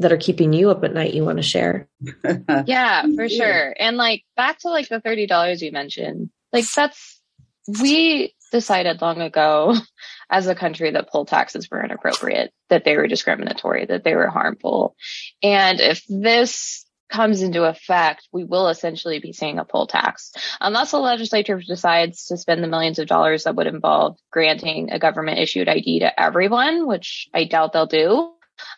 that 0.00 0.12
are 0.12 0.16
keeping 0.16 0.52
you 0.52 0.70
up 0.70 0.82
at 0.82 0.94
night 0.94 1.14
you 1.14 1.24
want 1.24 1.36
to 1.36 1.42
share. 1.42 1.86
yeah, 2.66 3.04
for 3.14 3.28
sure. 3.28 3.74
And 3.78 3.96
like 3.96 4.24
back 4.34 4.58
to 4.60 4.70
like 4.70 4.88
the 4.88 5.00
$30 5.00 5.60
you 5.60 5.72
mentioned, 5.72 6.30
like 6.52 6.64
that's, 6.74 7.20
we 7.80 8.34
decided 8.50 9.02
long 9.02 9.20
ago 9.20 9.74
as 10.30 10.46
a 10.46 10.54
country 10.54 10.90
that 10.90 11.10
poll 11.10 11.26
taxes 11.26 11.70
were 11.70 11.84
inappropriate, 11.84 12.50
that 12.70 12.84
they 12.84 12.96
were 12.96 13.06
discriminatory, 13.06 13.84
that 13.86 14.02
they 14.02 14.14
were 14.14 14.28
harmful. 14.28 14.96
And 15.42 15.80
if 15.80 16.02
this 16.08 16.86
comes 17.10 17.42
into 17.42 17.64
effect, 17.64 18.26
we 18.32 18.44
will 18.44 18.68
essentially 18.68 19.18
be 19.18 19.34
seeing 19.34 19.58
a 19.58 19.64
poll 19.66 19.86
tax. 19.86 20.32
Unless 20.62 20.92
the 20.92 20.98
legislature 20.98 21.60
decides 21.60 22.26
to 22.26 22.38
spend 22.38 22.62
the 22.62 22.68
millions 22.68 22.98
of 22.98 23.06
dollars 23.06 23.44
that 23.44 23.56
would 23.56 23.66
involve 23.66 24.16
granting 24.32 24.92
a 24.92 24.98
government 24.98 25.40
issued 25.40 25.68
ID 25.68 26.00
to 26.00 26.20
everyone, 26.20 26.86
which 26.86 27.28
I 27.34 27.44
doubt 27.44 27.74
they'll 27.74 27.86
do 27.86 28.32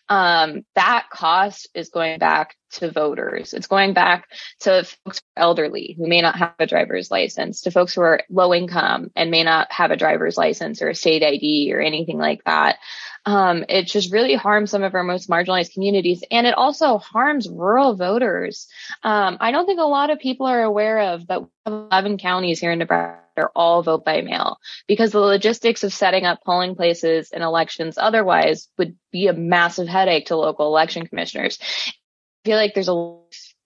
um, 0.08 0.64
that 0.74 1.08
cost 1.10 1.68
is 1.74 1.88
going 1.88 2.18
back 2.18 2.56
to 2.72 2.90
voters. 2.90 3.52
It's 3.52 3.66
going 3.66 3.92
back 3.92 4.28
to 4.60 4.84
folks 5.04 5.22
elderly 5.36 5.94
who 5.98 6.08
may 6.08 6.20
not 6.22 6.36
have 6.36 6.54
a 6.58 6.66
driver's 6.66 7.10
license, 7.10 7.62
to 7.62 7.70
folks 7.70 7.94
who 7.94 8.00
are 8.00 8.22
low 8.30 8.54
income 8.54 9.10
and 9.14 9.30
may 9.30 9.44
not 9.44 9.70
have 9.72 9.90
a 9.90 9.96
driver's 9.96 10.36
license 10.36 10.82
or 10.82 10.88
a 10.88 10.94
state 10.94 11.22
ID 11.22 11.72
or 11.74 11.80
anything 11.80 12.18
like 12.18 12.42
that. 12.44 12.78
Um, 13.24 13.64
it 13.68 13.86
just 13.86 14.12
really 14.12 14.34
harms 14.34 14.70
some 14.70 14.82
of 14.82 14.94
our 14.94 15.04
most 15.04 15.30
marginalized 15.30 15.74
communities, 15.74 16.24
and 16.30 16.46
it 16.46 16.54
also 16.54 16.98
harms 16.98 17.48
rural 17.48 17.94
voters. 17.94 18.66
Um, 19.02 19.36
I 19.40 19.52
don't 19.52 19.66
think 19.66 19.78
a 19.80 19.84
lot 19.84 20.10
of 20.10 20.18
people 20.18 20.46
are 20.46 20.62
aware 20.62 20.98
of 20.98 21.26
that. 21.28 21.42
11 21.64 22.18
counties 22.18 22.58
here 22.58 22.72
in 22.72 22.80
Nebraska 22.80 23.21
are 23.36 23.50
all 23.54 23.82
vote 23.82 24.04
by 24.04 24.20
mail 24.20 24.58
because 24.86 25.12
the 25.12 25.20
logistics 25.20 25.84
of 25.84 25.92
setting 25.92 26.24
up 26.24 26.40
polling 26.44 26.74
places 26.74 27.30
and 27.32 27.42
elections 27.42 27.98
otherwise 27.98 28.68
would 28.78 28.96
be 29.10 29.28
a 29.28 29.32
massive 29.32 29.88
headache 29.88 30.26
to 30.26 30.36
local 30.36 30.66
election 30.66 31.06
commissioners. 31.06 31.58
I 31.60 32.48
feel 32.48 32.56
like 32.56 32.74
there's 32.74 32.88
a 32.88 33.16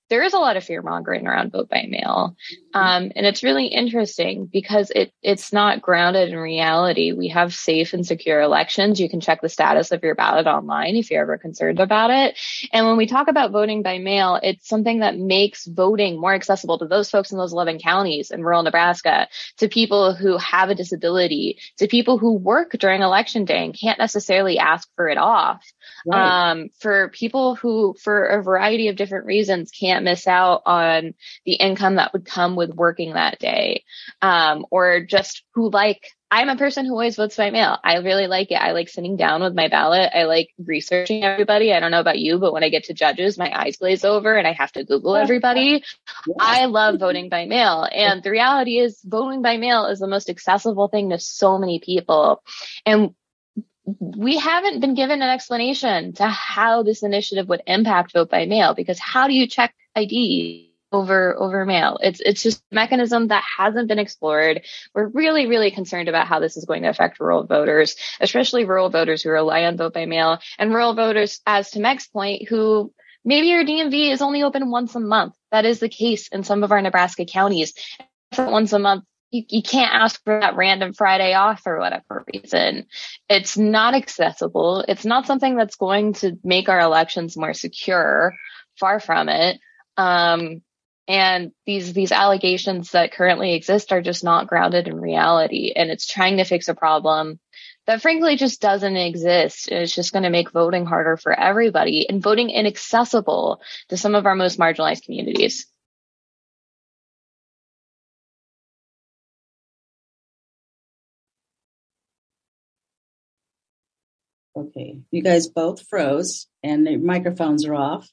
there 0.09 0.23
is 0.23 0.35
a 0.35 0.38
lot 0.38 0.57
of 0.57 0.64
fear 0.64 0.83
mongering 0.83 1.27
around 1.27 1.53
vote 1.53 1.69
by 1.69 1.85
mail. 1.88 2.37
Um, 2.75 3.11
and 3.16 3.27
it's 3.27 3.42
really 3.42 3.66
interesting 3.66 4.47
because 4.47 4.90
it, 4.95 5.12
it's 5.23 5.53
not 5.53 5.83
grounded 5.83 6.29
in 6.29 6.37
reality. 6.37 7.12
We 7.12 7.29
have 7.29 7.55
safe 7.55 7.92
and 7.92 8.07
secure 8.07 8.40
elections. 8.40 9.01
You 9.01 9.09
can 9.09 9.21
check 9.21 9.40
the 9.40 9.49
status 9.49 9.92
of 9.92 10.03
your 10.03 10.14
ballot 10.14 10.47
online 10.47 10.95
if 10.95 11.11
you're 11.11 11.23
ever 11.23 11.38
concerned 11.38 11.81
about 11.81 12.11
it. 12.11 12.38
And 12.73 12.87
when 12.87 12.97
we 12.97 13.07
talk 13.07 13.29
about 13.29 13.51
voting 13.51 13.83
by 13.83 13.99
mail, 13.99 14.38
it's 14.42 14.69
something 14.69 15.01
that 15.01 15.19
makes 15.19 15.66
voting 15.66 16.21
more 16.21 16.35
accessible 16.35 16.79
to 16.79 16.87
those 16.87 17.11
folks 17.11 17.33
in 17.33 17.38
those 17.38 17.53
11 17.53 17.79
counties 17.79 18.31
in 18.31 18.42
rural 18.42 18.62
Nebraska, 18.62 19.29
to 19.59 19.69
people 19.69 20.14
who 20.14 20.37
have 20.37 20.69
a 20.69 20.75
disability, 20.75 21.59
to 21.79 21.88
people 21.88 22.19
who 22.19 22.35
work 22.35 22.73
during 22.73 23.03
election 23.03 23.45
day 23.45 23.64
and 23.64 23.79
can't 23.79 23.99
necessarily 23.99 24.59
ask 24.59 24.88
for 24.95 25.09
it 25.09 25.19
off. 25.19 25.64
Right. 26.07 26.51
Um, 26.51 26.69
for 26.79 27.09
people 27.09 27.57
who, 27.57 27.95
for 28.03 28.27
a 28.27 28.42
variety 28.42 28.88
of 28.88 28.97
different 28.97 29.27
reasons, 29.27 29.71
can't 29.71 29.96
miss 30.03 30.27
out 30.27 30.63
on 30.67 31.15
the 31.45 31.55
income 31.55 31.97
that 31.97 32.13
would 32.13 32.25
come 32.25 32.57
with 32.57 32.71
working 32.75 33.15
that 33.15 33.39
day, 33.39 33.85
um, 34.23 34.67
or 34.71 35.01
just 35.01 35.43
who 35.55 35.71
like 35.71 36.17
I'm 36.29 36.49
a 36.49 36.57
person 36.57 36.85
who 36.85 36.93
always 36.93 37.15
votes 37.15 37.37
by 37.37 37.51
mail. 37.51 37.79
I 37.85 37.99
really 37.99 38.27
like 38.27 38.51
it. 38.51 38.57
I 38.57 38.73
like 38.73 38.89
sitting 38.89 39.17
down 39.17 39.43
with 39.43 39.55
my 39.55 39.69
ballot. 39.69 40.11
I 40.13 40.25
like 40.25 40.53
researching 40.59 41.23
everybody. 41.23 41.73
I 41.73 41.79
don't 41.79 41.93
know 41.93 42.01
about 42.01 42.19
you, 42.19 42.39
but 42.39 42.53
when 42.53 42.65
I 42.65 42.69
get 42.69 42.85
to 42.85 42.95
judges, 42.95 43.39
my 43.39 43.51
eyes 43.57 43.77
glaze 43.77 44.05
over 44.05 44.35
and 44.35 44.47
I 44.47 44.53
have 44.53 44.73
to 44.73 44.85
Google 44.85 45.15
everybody. 45.15 45.85
I 46.41 46.65
love 46.65 46.99
voting 46.99 47.29
by 47.29 47.47
mail. 47.47 47.87
And 47.91 48.25
the 48.25 48.33
reality 48.33 48.79
is 48.79 49.01
voting 49.05 49.41
by 49.41 49.57
mail 49.57 49.87
is 49.87 50.01
the 50.01 50.09
most 50.09 50.29
accessible 50.29 50.89
thing 50.89 51.11
to 51.11 51.21
so 51.21 51.59
many 51.59 51.79
people. 51.79 52.43
And 52.85 53.15
we 53.85 54.37
haven't 54.37 54.81
been 54.81 54.95
given 54.95 55.23
an 55.23 55.29
explanation 55.29 56.13
to 56.15 56.27
how 56.27 56.83
this 56.83 57.05
initiative 57.05 57.49
would 57.49 57.63
impact 57.69 58.15
vote 58.15 58.31
by 58.31 58.47
mail 58.47 58.75
because 58.75 58.99
how 58.99 59.29
do 59.29 59.33
you 59.33 59.47
check 59.47 59.77
ID 59.97 60.73
over 60.93 61.35
over 61.37 61.65
mail? 61.65 61.99
It's 62.03 62.21
it's 62.21 62.43
just 62.43 62.63
a 62.71 62.75
mechanism 62.75 63.29
that 63.29 63.43
hasn't 63.59 63.89
been 63.89 63.99
explored. 63.99 64.63
We're 64.95 65.09
really 65.09 65.47
really 65.47 65.71
concerned 65.71 66.09
about 66.09 66.29
how 66.29 66.39
this 66.39 66.57
is 66.57 66.65
going 66.65 66.83
to 66.83 66.91
affect 66.91 67.19
rural 67.19 67.45
voters, 67.45 67.97
especially 68.21 68.65
rural 68.65 68.91
voters 68.91 69.23
who 69.23 69.31
rely 69.31 69.65
on 69.65 69.77
vote 69.77 69.95
by 69.95 70.07
mail 70.07 70.39
and 70.59 70.73
rural 70.73 70.95
voters, 70.95 71.41
as 71.47 71.71
to 71.73 71.81
Meg's 71.81 72.07
point, 72.07 72.49
who 72.49 72.93
maybe 73.25 73.49
your 73.49 73.65
DMV 73.65 74.13
is 74.13 74.23
only 74.23 74.43
open 74.43 74.71
once 74.71 74.95
a 74.95 75.01
month. 75.01 75.35
That 75.51 75.65
is 75.65 75.81
the 75.81 75.89
case 75.89 76.29
in 76.29 76.45
some 76.45 76.63
of 76.63 76.71
our 76.71 76.83
Nebraska 76.83 77.25
counties. 77.25 77.75
Once 78.37 78.73
a 78.73 78.79
month 78.79 79.05
you, 79.31 79.45
you 79.49 79.63
can't 79.63 79.95
ask 79.95 80.23
for 80.25 80.41
that 80.41 80.57
random 80.57 80.93
Friday 80.93 81.35
off 81.35 81.63
for 81.63 81.79
whatever 81.79 82.25
reason. 82.33 82.87
It's 83.29 83.57
not 83.57 83.95
accessible. 83.95 84.85
It's 84.87 85.05
not 85.05 85.27
something 85.27 85.57
that's 85.57 85.77
going 85.77 86.15
to 86.15 86.39
make 86.45 86.69
our 86.69 86.81
elections 86.81 87.37
more 87.37 87.55
secure. 87.55 88.35
Far 88.79 89.01
from 89.01 89.29
it. 89.29 89.59
Um, 89.97 90.63
and 91.09 91.53
these 91.67 91.93
these 91.93 92.13
allegations 92.13 92.91
that 92.93 93.13
currently 93.13 93.55
exist 93.55 93.93
are 93.93 94.03
just 94.03 94.25
not 94.25 94.49
grounded 94.49 94.89
in 94.89 95.01
reality 95.01 95.73
and 95.75 95.91
it's 95.91 96.07
trying 96.07 96.39
to 96.39 96.45
fix 96.45 96.69
a 96.69 96.75
problem 96.75 97.39
that 97.87 98.03
frankly 98.03 98.37
just 98.37 98.61
doesn't 98.61 98.97
exist 98.97 99.69
it's 99.71 99.95
just 99.95 100.13
going 100.13 100.25
to 100.25 100.31
make 100.31 100.51
voting 100.51 100.85
harder 100.85 101.17
for 101.17 101.39
everybody 101.39 102.09
and 102.09 102.23
voting 102.23 102.51
inaccessible 102.51 103.61
to 103.89 103.97
some 103.97 104.15
of 104.15 104.27
our 104.27 104.35
most 104.35 104.59
marginalized 104.59 105.05
communities 105.05 105.67
Okay, 114.57 115.03
you 115.11 115.23
guys 115.23 115.49
both 115.49 115.87
froze 115.87 116.47
and 116.63 116.87
the 116.87 116.97
microphones 116.97 117.67
are 117.67 117.75
off. 117.75 118.09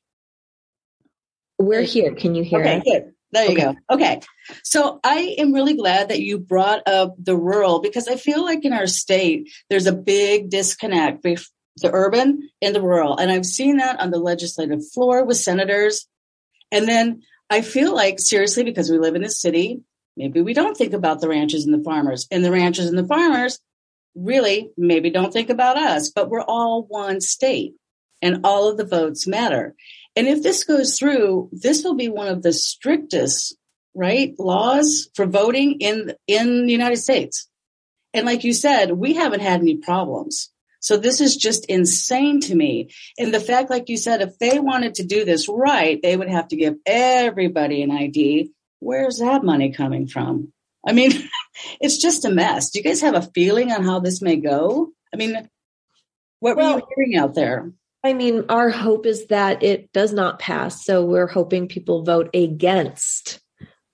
We're 1.65 1.81
here. 1.81 2.13
Can 2.13 2.35
you 2.35 2.43
hear 2.43 2.61
okay, 2.61 2.77
us? 2.77 2.83
Good. 2.83 3.13
There 3.31 3.45
you 3.45 3.51
okay. 3.53 3.61
go. 3.61 3.75
Okay. 3.89 4.21
So 4.63 4.99
I 5.03 5.35
am 5.39 5.53
really 5.53 5.75
glad 5.75 6.09
that 6.09 6.19
you 6.19 6.37
brought 6.37 6.87
up 6.87 7.15
the 7.17 7.35
rural 7.35 7.81
because 7.81 8.07
I 8.07 8.15
feel 8.15 8.43
like 8.43 8.63
in 8.63 8.73
our 8.73 8.85
state, 8.85 9.49
there's 9.69 9.87
a 9.87 9.93
big 9.93 10.49
disconnect 10.49 11.23
between 11.23 11.43
the 11.77 11.91
urban 11.91 12.49
and 12.61 12.75
the 12.75 12.81
rural. 12.81 13.17
And 13.17 13.31
I've 13.31 13.45
seen 13.45 13.77
that 13.77 13.99
on 13.99 14.11
the 14.11 14.19
legislative 14.19 14.87
floor 14.93 15.25
with 15.25 15.37
senators. 15.37 16.07
And 16.71 16.87
then 16.87 17.23
I 17.49 17.61
feel 17.61 17.95
like, 17.95 18.19
seriously, 18.19 18.63
because 18.63 18.91
we 18.91 18.99
live 18.99 19.15
in 19.15 19.23
a 19.23 19.29
city, 19.29 19.81
maybe 20.15 20.41
we 20.41 20.53
don't 20.53 20.77
think 20.77 20.93
about 20.93 21.19
the 21.19 21.29
ranchers 21.29 21.65
and 21.65 21.73
the 21.73 21.83
farmers. 21.83 22.27
And 22.29 22.45
the 22.45 22.51
ranchers 22.51 22.85
and 22.85 22.97
the 22.97 23.07
farmers 23.07 23.59
really 24.15 24.69
maybe 24.77 25.09
don't 25.09 25.33
think 25.33 25.49
about 25.49 25.77
us, 25.77 26.11
but 26.11 26.29
we're 26.29 26.43
all 26.43 26.85
one 26.87 27.19
state 27.21 27.73
and 28.21 28.41
all 28.43 28.69
of 28.69 28.77
the 28.77 28.85
votes 28.85 29.27
matter. 29.27 29.75
And 30.15 30.27
if 30.27 30.43
this 30.43 30.63
goes 30.63 30.97
through, 30.97 31.49
this 31.51 31.83
will 31.83 31.95
be 31.95 32.09
one 32.09 32.27
of 32.27 32.43
the 32.43 32.53
strictest, 32.53 33.55
right, 33.95 34.33
laws 34.37 35.09
for 35.15 35.25
voting 35.25 35.79
in 35.79 36.13
in 36.27 36.65
the 36.65 36.71
United 36.71 36.97
States. 36.97 37.47
And 38.13 38.25
like 38.25 38.43
you 38.43 38.53
said, 38.53 38.91
we 38.91 39.13
haven't 39.13 39.41
had 39.41 39.61
any 39.61 39.77
problems. 39.77 40.51
So 40.79 40.97
this 40.97 41.21
is 41.21 41.37
just 41.37 41.65
insane 41.65 42.41
to 42.41 42.55
me. 42.55 42.89
And 43.17 43.33
the 43.33 43.39
fact, 43.39 43.69
like 43.69 43.87
you 43.87 43.97
said, 43.97 44.21
if 44.21 44.37
they 44.37 44.59
wanted 44.59 44.95
to 44.95 45.05
do 45.05 45.23
this 45.23 45.47
right, 45.47 45.99
they 46.01 46.15
would 46.15 46.29
have 46.29 46.49
to 46.49 46.57
give 46.57 46.75
everybody 46.85 47.81
an 47.81 47.89
ID. 47.89 48.51
Where's 48.79 49.19
that 49.19 49.45
money 49.45 49.71
coming 49.71 50.07
from? 50.07 50.51
I 50.85 50.91
mean, 50.91 51.11
it's 51.81 51.97
just 51.97 52.25
a 52.25 52.29
mess. 52.29 52.69
Do 52.69 52.79
you 52.79 52.83
guys 52.83 53.01
have 53.01 53.15
a 53.15 53.29
feeling 53.33 53.71
on 53.71 53.83
how 53.83 54.01
this 54.01 54.21
may 54.21 54.35
go? 54.35 54.89
I 55.13 55.17
mean, 55.17 55.49
what 56.41 56.57
well, 56.57 56.73
were 56.73 56.79
you 56.79 56.87
hearing 56.95 57.15
out 57.15 57.33
there? 57.33 57.71
I 58.03 58.13
mean, 58.13 58.45
our 58.49 58.69
hope 58.69 59.05
is 59.05 59.27
that 59.27 59.63
it 59.63 59.91
does 59.93 60.11
not 60.11 60.39
pass. 60.39 60.85
So 60.85 61.05
we're 61.05 61.27
hoping 61.27 61.67
people 61.67 62.03
vote 62.03 62.29
against 62.33 63.39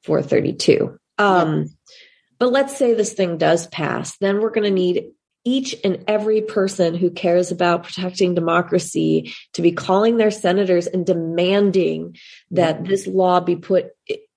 432. 0.04 0.98
Um, 1.20 1.68
but 2.40 2.52
let's 2.52 2.76
say 2.76 2.94
this 2.94 3.14
thing 3.14 3.38
does 3.38 3.68
pass, 3.68 4.18
then 4.18 4.40
we're 4.40 4.50
going 4.50 4.64
to 4.64 4.72
need 4.72 5.10
each 5.46 5.76
and 5.84 6.04
every 6.08 6.42
person 6.42 6.96
who 6.96 7.12
cares 7.12 7.52
about 7.52 7.84
protecting 7.84 8.34
democracy 8.34 9.34
to 9.54 9.62
be 9.62 9.72
calling 9.72 10.18
their 10.18 10.32
senators 10.32 10.88
and 10.88 11.06
demanding 11.06 12.18
that 12.52 12.86
this 12.86 13.08
law 13.08 13.40
be 13.40 13.56
put 13.56 13.88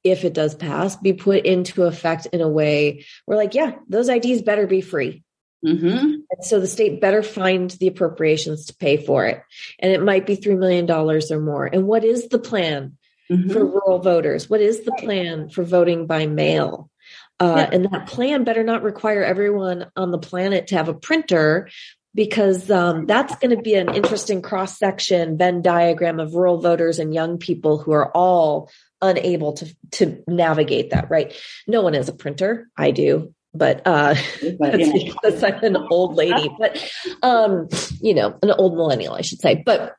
if 0.04 0.24
it 0.24 0.34
does 0.34 0.54
pass, 0.54 0.96
be 0.96 1.12
put 1.12 1.44
into 1.44 1.84
effect 1.84 2.26
in 2.26 2.40
a 2.40 2.48
way 2.48 3.04
where, 3.24 3.38
like, 3.38 3.54
yeah, 3.54 3.72
those 3.88 4.08
IDs 4.08 4.42
better 4.42 4.66
be 4.66 4.80
free. 4.80 5.22
Mm-hmm. 5.64 6.14
So 6.42 6.58
the 6.58 6.66
state 6.66 7.00
better 7.00 7.22
find 7.22 7.70
the 7.70 7.86
appropriations 7.86 8.66
to 8.66 8.74
pay 8.74 8.96
for 8.96 9.26
it. 9.26 9.42
And 9.78 9.92
it 9.92 10.02
might 10.02 10.26
be 10.26 10.36
$3 10.36 10.58
million 10.58 10.90
or 10.90 11.40
more. 11.40 11.66
And 11.66 11.86
what 11.86 12.04
is 12.04 12.28
the 12.28 12.38
plan 12.38 12.96
mm-hmm. 13.30 13.50
for 13.50 13.64
rural 13.64 14.00
voters? 14.00 14.50
What 14.50 14.60
is 14.60 14.80
the 14.80 14.92
plan 14.92 15.50
for 15.50 15.62
voting 15.62 16.06
by 16.06 16.26
mail? 16.26 16.90
Uh, 17.38 17.54
yeah. 17.56 17.70
And 17.72 17.84
that 17.92 18.06
plan 18.06 18.44
better 18.44 18.62
not 18.62 18.82
require 18.82 19.22
everyone 19.22 19.86
on 19.96 20.10
the 20.10 20.18
planet 20.18 20.68
to 20.68 20.76
have 20.76 20.88
a 20.88 20.94
printer 20.94 21.68
because 22.14 22.70
um, 22.70 23.06
that's 23.06 23.34
going 23.36 23.56
to 23.56 23.62
be 23.62 23.74
an 23.74 23.94
interesting 23.94 24.42
cross 24.42 24.78
section 24.78 25.38
Venn 25.38 25.62
diagram 25.62 26.20
of 26.20 26.34
rural 26.34 26.58
voters 26.58 26.98
and 26.98 27.14
young 27.14 27.38
people 27.38 27.78
who 27.78 27.92
are 27.92 28.10
all 28.12 28.70
unable 29.00 29.54
to 29.54 29.74
to 29.90 30.22
navigate 30.28 30.90
that 30.90 31.10
right 31.10 31.34
no 31.66 31.82
one 31.82 31.96
is 31.96 32.08
a 32.08 32.12
printer 32.12 32.68
i 32.76 32.92
do 32.92 33.34
but 33.54 33.82
uh 33.86 34.14
but, 34.58 34.72
that's, 35.22 35.40
that's 35.40 35.62
an 35.62 35.76
old 35.76 36.14
lady 36.14 36.50
but 36.58 36.82
um 37.22 37.68
you 38.00 38.14
know 38.14 38.38
an 38.42 38.50
old 38.52 38.74
millennial 38.76 39.14
i 39.14 39.20
should 39.20 39.40
say. 39.40 39.62
But 39.64 39.96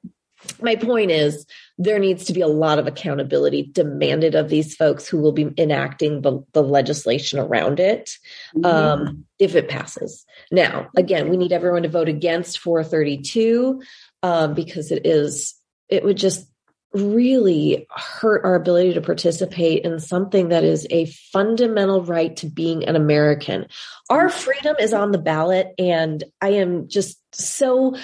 my 0.61 0.75
point 0.75 1.11
is 1.11 1.45
there 1.77 1.99
needs 1.99 2.25
to 2.25 2.33
be 2.33 2.41
a 2.41 2.47
lot 2.47 2.79
of 2.79 2.87
accountability 2.87 3.63
demanded 3.71 4.35
of 4.35 4.49
these 4.49 4.75
folks 4.75 5.07
who 5.07 5.17
will 5.17 5.31
be 5.31 5.49
enacting 5.57 6.21
the, 6.21 6.43
the 6.53 6.61
legislation 6.61 7.39
around 7.39 7.79
it 7.79 8.11
mm-hmm. 8.55 8.65
um, 8.65 9.25
if 9.39 9.55
it 9.55 9.69
passes. 9.69 10.25
Now 10.51 10.89
again 10.97 11.29
we 11.29 11.37
need 11.37 11.53
everyone 11.53 11.83
to 11.83 11.89
vote 11.89 12.09
against 12.09 12.59
432 12.59 13.81
um, 14.21 14.53
because 14.53 14.91
it 14.91 15.05
is 15.05 15.55
it 15.89 16.03
would 16.03 16.17
just 16.17 16.47
really 16.93 17.87
hurt 17.89 18.45
our 18.45 18.55
ability 18.55 18.93
to 18.93 19.01
participate 19.01 19.83
in 19.83 19.99
something 19.99 20.49
that 20.49 20.63
is 20.63 20.85
a 20.91 21.05
fundamental 21.05 22.03
right 22.03 22.35
to 22.37 22.47
being 22.47 22.85
an 22.85 22.95
American. 22.95 23.65
Our 24.09 24.29
freedom 24.29 24.75
is 24.79 24.93
on 24.93 25.11
the 25.11 25.17
ballot, 25.17 25.73
and 25.79 26.23
I 26.39 26.49
am 26.49 26.87
just 26.87 27.17
so 27.33 27.95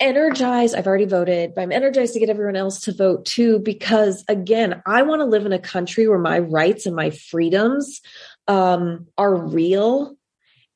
energized. 0.00 0.74
I've 0.74 0.86
already 0.86 1.04
voted, 1.04 1.54
but 1.54 1.60
I'm 1.60 1.72
energized 1.72 2.14
to 2.14 2.20
get 2.20 2.30
everyone 2.30 2.56
else 2.56 2.80
to 2.82 2.94
vote 2.94 3.26
too, 3.26 3.58
because 3.58 4.24
again, 4.28 4.82
I 4.86 5.02
want 5.02 5.20
to 5.20 5.26
live 5.26 5.44
in 5.44 5.52
a 5.52 5.58
country 5.58 6.08
where 6.08 6.18
my 6.18 6.38
rights 6.38 6.86
and 6.86 6.96
my 6.96 7.10
freedoms 7.10 8.00
um, 8.48 9.06
are 9.18 9.34
real 9.34 10.16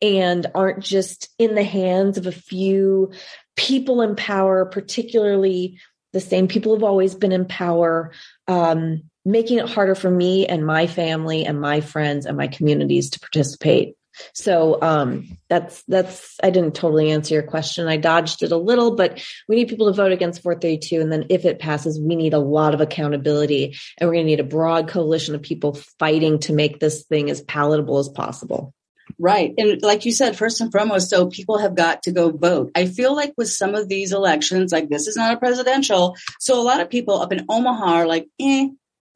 and 0.03 0.47
aren't 0.55 0.85
just 0.85 1.31
in 1.39 1.55
the 1.55 1.65
hands 1.65 2.19
of 2.19 2.27
a 2.27 2.33
few 2.33 3.13
people 3.57 4.03
in 4.03 4.17
power, 4.17 4.67
particularly 4.67 5.81
the 6.15 6.21
same 6.21 6.49
people 6.49 6.75
have 6.75 6.85
always 6.85 7.15
been 7.15 7.33
in 7.33 7.45
power, 7.45 8.13
um, 8.49 9.03
making 9.25 9.59
it 9.59 9.69
harder 9.69 9.97
for 9.97 10.11
me 10.11 10.47
and 10.47 10.65
my 10.65 10.87
family 10.87 11.45
and 11.45 11.61
my 11.61 11.81
friends 11.81 12.25
and 12.25 12.37
my 12.37 12.47
communities 12.47 13.11
to 13.11 13.21
participate. 13.21 13.97
So 14.33 14.81
um, 14.81 15.37
that's 15.49 15.83
that's 15.89 16.39
I 16.41 16.51
didn't 16.51 16.77
totally 16.77 17.11
answer 17.11 17.35
your 17.35 17.43
question. 17.43 17.89
I 17.89 17.97
dodged 17.97 18.45
it 18.45 18.53
a 18.53 18.57
little, 18.57 18.95
but 18.95 19.21
we 19.49 19.57
need 19.57 19.69
people 19.69 19.87
to 19.87 19.93
vote 19.93 20.13
against 20.13 20.41
432, 20.43 21.01
and 21.01 21.11
then 21.11 21.27
if 21.31 21.45
it 21.45 21.59
passes, 21.59 22.01
we 22.01 22.15
need 22.15 22.33
a 22.33 22.39
lot 22.39 22.75
of 22.75 22.81
accountability, 22.81 23.77
and 23.99 24.09
we're 24.09 24.15
going 24.15 24.27
to 24.27 24.31
need 24.31 24.39
a 24.39 24.45
broad 24.45 24.87
coalition 24.87 25.35
of 25.35 25.43
people 25.43 25.75
fighting 25.99 26.39
to 26.41 26.53
make 26.53 26.79
this 26.79 27.03
thing 27.07 27.29
as 27.29 27.43
palatable 27.43 27.99
as 27.99 28.09
possible. 28.09 28.73
Right. 29.19 29.55
And 29.59 29.81
like 29.83 30.05
you 30.05 30.13
said, 30.13 30.37
first 30.37 30.61
and 30.61 30.73
foremost, 30.73 31.11
so 31.11 31.27
people 31.27 31.59
have 31.59 31.75
got 31.75 32.03
to 32.05 32.13
go 32.13 32.31
vote. 32.31 32.73
I 32.75 32.87
feel 32.87 33.15
like 33.15 33.35
with 33.37 33.49
some 33.49 33.75
of 33.75 33.89
these 33.89 34.13
elections, 34.13 34.73
like 34.73 34.89
this 34.89 35.07
is 35.07 35.17
not 35.17 35.35
a 35.35 35.39
presidential. 35.39 36.17
So 36.41 36.61
a 36.61 36.65
lot 36.65 36.81
of 36.81 36.91
people 36.91 37.21
up 37.21 37.33
in 37.33 37.45
Omaha 37.49 37.95
are 37.95 38.07
like, 38.07 38.27
eh, 38.41 38.69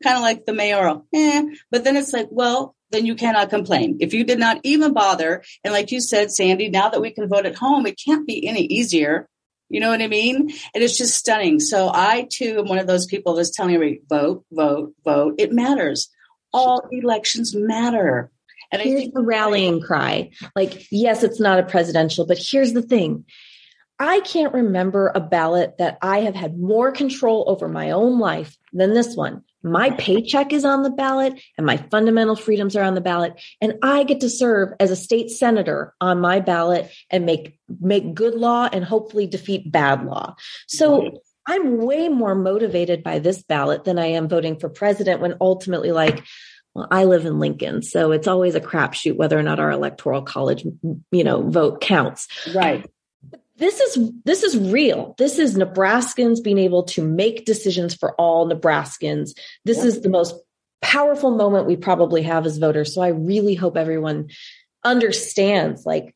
kind 0.02 0.16
of 0.16 0.22
like 0.22 0.46
the 0.46 0.52
mayoral, 0.52 1.06
eh. 1.12 1.42
But 1.70 1.84
then 1.84 1.96
it's 1.96 2.12
like, 2.12 2.28
well, 2.30 2.74
then 2.90 3.06
you 3.06 3.14
cannot 3.14 3.50
complain. 3.50 3.98
If 4.00 4.14
you 4.14 4.24
did 4.24 4.38
not 4.38 4.60
even 4.62 4.92
bother, 4.92 5.42
and 5.64 5.72
like 5.74 5.90
you 5.90 6.00
said, 6.00 6.30
Sandy, 6.30 6.68
now 6.68 6.88
that 6.88 7.00
we 7.00 7.10
can 7.10 7.28
vote 7.28 7.46
at 7.46 7.56
home, 7.56 7.86
it 7.86 8.00
can't 8.02 8.26
be 8.26 8.46
any 8.46 8.62
easier. 8.62 9.28
You 9.68 9.80
know 9.80 9.90
what 9.90 10.00
I 10.00 10.06
mean? 10.06 10.50
And 10.74 10.82
it's 10.82 10.96
just 10.96 11.14
stunning. 11.14 11.60
So 11.60 11.90
I 11.92 12.26
too 12.30 12.60
am 12.60 12.68
one 12.68 12.78
of 12.78 12.86
those 12.86 13.04
people 13.04 13.34
that's 13.34 13.50
telling 13.50 13.74
everybody, 13.74 14.00
vote, 14.08 14.44
vote, 14.50 14.94
vote. 15.04 15.34
It 15.38 15.52
matters. 15.52 16.08
All 16.52 16.88
elections 16.90 17.54
matter. 17.54 18.30
And 18.70 18.82
here's 18.82 18.96
I 18.96 19.00
think 19.02 19.14
the 19.14 19.22
rallying 19.22 19.80
cry. 19.80 20.30
Like, 20.54 20.86
yes, 20.90 21.22
it's 21.22 21.40
not 21.40 21.58
a 21.58 21.64
presidential, 21.64 22.26
but 22.26 22.38
here's 22.38 22.72
the 22.72 22.82
thing. 22.82 23.24
I 23.98 24.20
can't 24.20 24.54
remember 24.54 25.10
a 25.12 25.20
ballot 25.20 25.78
that 25.78 25.98
I 26.02 26.20
have 26.20 26.34
had 26.34 26.58
more 26.58 26.92
control 26.92 27.44
over 27.48 27.68
my 27.68 27.90
own 27.90 28.20
life 28.20 28.56
than 28.72 28.94
this 28.94 29.16
one. 29.16 29.42
My 29.64 29.90
paycheck 29.90 30.52
is 30.52 30.64
on 30.64 30.84
the 30.84 30.90
ballot 30.90 31.40
and 31.56 31.66
my 31.66 31.78
fundamental 31.90 32.36
freedoms 32.36 32.76
are 32.76 32.84
on 32.84 32.94
the 32.94 33.00
ballot. 33.00 33.40
And 33.60 33.74
I 33.82 34.04
get 34.04 34.20
to 34.20 34.30
serve 34.30 34.72
as 34.78 34.92
a 34.92 34.96
state 34.96 35.30
senator 35.30 35.94
on 36.00 36.20
my 36.20 36.38
ballot 36.38 36.92
and 37.10 37.26
make, 37.26 37.58
make 37.80 38.14
good 38.14 38.34
law 38.34 38.68
and 38.72 38.84
hopefully 38.84 39.26
defeat 39.26 39.72
bad 39.72 40.04
law. 40.04 40.36
So 40.68 41.20
I'm 41.44 41.78
way 41.78 42.08
more 42.08 42.36
motivated 42.36 43.02
by 43.02 43.18
this 43.18 43.42
ballot 43.42 43.82
than 43.82 43.98
I 43.98 44.06
am 44.06 44.28
voting 44.28 44.60
for 44.60 44.68
president 44.68 45.20
when 45.20 45.34
ultimately 45.40 45.90
like, 45.90 46.22
well, 46.74 46.88
I 46.90 47.04
live 47.04 47.24
in 47.26 47.38
Lincoln, 47.38 47.82
so 47.82 48.12
it's 48.12 48.28
always 48.28 48.54
a 48.54 48.60
crapshoot 48.60 49.16
whether 49.16 49.38
or 49.38 49.42
not 49.42 49.60
our 49.60 49.70
electoral 49.70 50.22
college, 50.22 50.64
you 51.10 51.24
know, 51.24 51.42
vote 51.42 51.80
counts. 51.80 52.28
Right. 52.54 52.88
This 53.56 53.80
is 53.80 54.12
this 54.24 54.44
is 54.44 54.56
real. 54.56 55.14
This 55.18 55.38
is 55.38 55.56
nebraskans 55.56 56.42
being 56.42 56.58
able 56.58 56.84
to 56.84 57.02
make 57.02 57.44
decisions 57.44 57.94
for 57.94 58.14
all 58.14 58.48
nebraskans. 58.48 59.30
This 59.64 59.82
is 59.82 60.00
the 60.02 60.08
most 60.08 60.36
powerful 60.80 61.32
moment 61.32 61.66
we 61.66 61.76
probably 61.76 62.22
have 62.22 62.46
as 62.46 62.58
voters. 62.58 62.94
So 62.94 63.02
i 63.02 63.08
really 63.08 63.56
hope 63.56 63.76
everyone 63.76 64.28
understands 64.84 65.84
like 65.84 66.14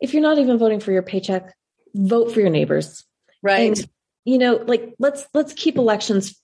if 0.00 0.12
you're 0.12 0.22
not 0.22 0.38
even 0.38 0.58
voting 0.58 0.78
for 0.78 0.92
your 0.92 1.02
paycheck 1.02 1.52
vote 1.92 2.32
for 2.32 2.40
your 2.40 2.50
neighbors. 2.50 3.04
Right. 3.42 3.76
And, 3.76 3.90
you 4.26 4.36
know 4.36 4.56
like 4.56 4.94
let's 4.98 5.26
let's 5.32 5.54
keep 5.54 5.78
elections 5.78 6.38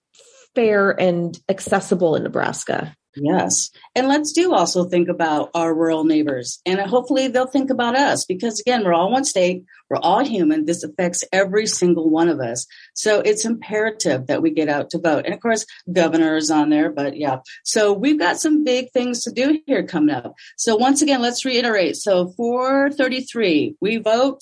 fair 0.54 0.98
and 0.98 1.38
accessible 1.48 2.16
in 2.16 2.22
nebraska 2.22 2.94
Yes. 3.14 3.70
And 3.94 4.09
let's 4.09 4.33
do 4.33 4.55
also 4.55 4.85
think 4.85 5.09
about 5.09 5.51
our 5.55 5.75
rural 5.75 6.05
neighbors 6.05 6.61
and 6.64 6.81
hopefully 6.81 7.29
they'll 7.29 7.46
think 7.46 7.70
about 7.70 7.94
us 7.94 8.25
because 8.25 8.61
again, 8.61 8.85
we're 8.85 8.94
all 8.94 9.11
one 9.11 9.25
state. 9.25 9.64
We're 9.90 9.98
all 9.98 10.25
human. 10.25 10.64
This 10.64 10.83
affects 10.83 11.22
every 11.33 11.66
single 11.66 12.09
one 12.09 12.31
of 12.31 12.40
us. 12.40 12.66
So 12.94 13.20
it's 13.20 13.44
imperative 13.44 14.29
that 14.29 14.40
we 14.40 14.51
get 14.51 14.70
out 14.70 14.90
to 14.90 14.98
vote. 14.98 15.27
And 15.27 15.35
of 15.35 15.40
course, 15.40 15.66
governor 15.92 16.37
is 16.37 16.51
on 16.51 16.70
there, 16.70 16.90
but 16.90 17.16
yeah. 17.16 17.38
So 17.64 17.92
we've 17.92 18.18
got 18.18 18.40
some 18.40 18.64
big 18.64 18.90
things 18.92 19.22
to 19.25 19.31
do 19.31 19.61
here 19.66 19.83
coming 19.83 20.14
up. 20.14 20.35
So 20.57 20.77
once 20.77 21.03
again, 21.03 21.20
let's 21.20 21.44
reiterate. 21.44 21.96
So 21.96 22.33
433, 22.37 23.77
we 23.81 23.98
vote 23.98 24.40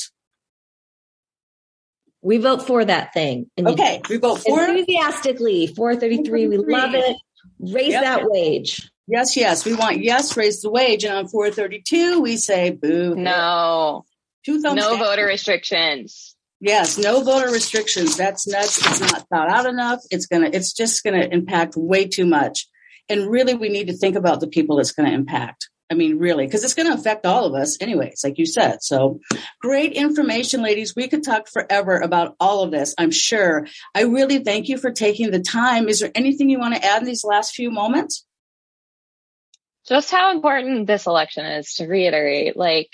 we 2.22 2.36
vote 2.36 2.66
for 2.66 2.84
that 2.84 3.14
thing. 3.14 3.50
And 3.56 3.68
okay, 3.68 4.02
we 4.08 4.18
vote 4.18 4.40
for 4.40 4.62
enthusiastically. 4.62 5.68
433, 5.68 6.48
we 6.48 6.56
love 6.58 6.94
it. 6.94 7.16
Raise 7.60 7.90
yep. 7.90 8.02
that 8.02 8.30
wage. 8.30 8.90
Yes, 9.06 9.36
yes. 9.36 9.64
We 9.64 9.74
want 9.74 10.02
yes, 10.02 10.36
raise 10.36 10.62
the 10.62 10.70
wage. 10.70 11.04
And 11.04 11.14
on 11.14 11.28
432, 11.28 12.20
we 12.20 12.36
say 12.36 12.70
boo. 12.70 13.14
No. 13.14 14.04
Two 14.44 14.60
thumbs 14.62 14.76
no 14.76 14.90
down. 14.90 14.98
voter 14.98 15.26
restrictions. 15.26 16.36
Yes, 16.60 16.98
no 16.98 17.22
voter 17.22 17.50
restrictions. 17.50 18.16
That's 18.16 18.46
nuts. 18.46 18.78
It's 18.78 19.00
not 19.00 19.26
thought 19.28 19.50
out 19.50 19.66
enough. 19.66 20.00
It's 20.10 20.26
gonna 20.26 20.50
it's 20.52 20.72
just 20.72 21.02
gonna 21.02 21.28
impact 21.30 21.74
way 21.76 22.06
too 22.06 22.26
much. 22.26 22.66
And 23.08 23.28
really 23.28 23.54
we 23.54 23.68
need 23.68 23.88
to 23.88 23.96
think 23.96 24.16
about 24.16 24.40
the 24.40 24.46
people 24.46 24.78
it's 24.78 24.92
gonna 24.92 25.10
impact. 25.10 25.68
I 25.90 25.94
mean, 25.94 26.18
really, 26.18 26.46
because 26.46 26.62
it's 26.62 26.74
going 26.74 26.88
to 26.88 26.94
affect 26.94 27.26
all 27.26 27.44
of 27.46 27.54
us 27.54 27.76
anyways, 27.80 28.20
like 28.22 28.38
you 28.38 28.46
said. 28.46 28.82
So 28.82 29.20
great 29.60 29.92
information, 29.92 30.62
ladies. 30.62 30.94
We 30.94 31.08
could 31.08 31.24
talk 31.24 31.48
forever 31.48 31.98
about 31.98 32.36
all 32.38 32.62
of 32.62 32.70
this, 32.70 32.94
I'm 32.96 33.10
sure. 33.10 33.66
I 33.94 34.02
really 34.02 34.38
thank 34.38 34.68
you 34.68 34.78
for 34.78 34.92
taking 34.92 35.30
the 35.30 35.40
time. 35.40 35.88
Is 35.88 36.00
there 36.00 36.12
anything 36.14 36.48
you 36.48 36.60
want 36.60 36.76
to 36.76 36.84
add 36.84 37.02
in 37.02 37.06
these 37.06 37.24
last 37.24 37.54
few 37.54 37.70
moments? 37.70 38.24
Just 39.88 40.10
how 40.10 40.32
important 40.32 40.86
this 40.86 41.06
election 41.06 41.44
is 41.44 41.74
to 41.74 41.86
reiterate. 41.86 42.56
Like, 42.56 42.90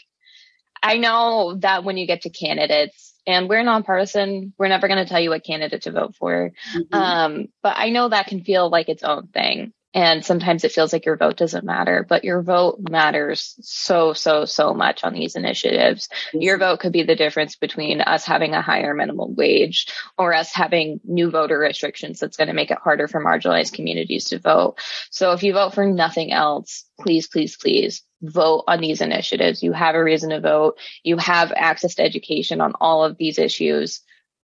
I 0.83 0.97
know 0.97 1.57
that 1.61 1.85
when 1.85 1.99
you 1.99 2.07
get 2.07 2.23
to 2.23 2.31
candidates, 2.31 3.07
and 3.27 3.49
we're 3.49 3.65
nonpartisan, 3.65 4.55
we're 4.57 4.69
never 4.69 4.87
going 4.87 5.05
to 5.05 5.09
tell 5.09 5.21
you 5.21 5.31
what 5.31 5.45
candidate 5.45 5.83
to 5.83 5.91
vote 5.91 6.15
for. 6.15 6.53
Mm-hmm. 6.73 6.95
Um, 6.95 7.47
but 7.63 7.75
I 7.77 7.91
know 7.91 8.09
that 8.09 8.29
can 8.29 8.45
feel 8.45 8.71
like 8.71 8.89
its 8.89 9.03
own 9.03 9.27
thing. 9.27 9.73
And 9.97 10.23
sometimes 10.23 10.63
it 10.63 10.73
feels 10.73 10.93
like 10.93 11.07
your 11.07 11.17
vote 11.17 11.39
doesn't 11.39 11.65
matter, 11.65 12.05
but 12.07 12.23
your 12.23 12.43
vote 12.43 12.79
matters 12.91 13.57
so, 13.63 14.13
so, 14.13 14.45
so 14.45 14.75
much 14.75 15.03
on 15.03 15.15
these 15.15 15.37
initiatives. 15.37 16.09
Mm-hmm. 16.09 16.43
Your 16.43 16.59
vote 16.59 16.81
could 16.81 16.93
be 16.93 17.03
the 17.03 17.17
difference 17.17 17.57
between 17.57 18.03
us 18.03 18.27
having 18.27 18.53
a 18.53 18.61
higher 18.61 18.93
minimum 18.93 19.35
wage 19.37 19.87
or 20.19 20.35
us 20.35 20.53
having 20.53 21.01
new 21.03 21.31
voter 21.31 21.59
restrictions 21.59 22.21
that's 22.21 22.37
going 22.37 22.49
to 22.49 22.53
make 22.53 22.71
it 22.71 22.77
harder 22.77 23.09
for 23.09 23.25
marginalized 23.25 23.73
communities 23.73 24.27
to 24.27 24.39
vote. 24.39 24.77
So 25.09 25.33
if 25.33 25.43
you 25.43 25.55
vote 25.55 25.73
for 25.73 25.87
nothing 25.87 26.31
else, 26.31 26.85
please, 27.01 27.27
please, 27.27 27.57
please 27.57 28.03
vote 28.21 28.65
on 28.69 28.83
these 28.83 29.01
initiatives. 29.01 29.63
You 29.63 29.73
have 29.73 29.95
a 29.95 30.05
reason 30.05 30.29
to 30.29 30.41
vote. 30.41 30.79
You 31.05 31.17
have 31.17 31.55
access 31.57 31.95
to 31.95 32.03
education 32.03 32.61
on 32.61 32.75
all 32.83 33.03
of 33.03 33.17
these 33.17 33.39
issues. 33.39 34.03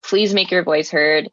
Please 0.05 0.35
make 0.35 0.53
your 0.53 0.63
voice 0.63 0.89
heard. 0.89 1.33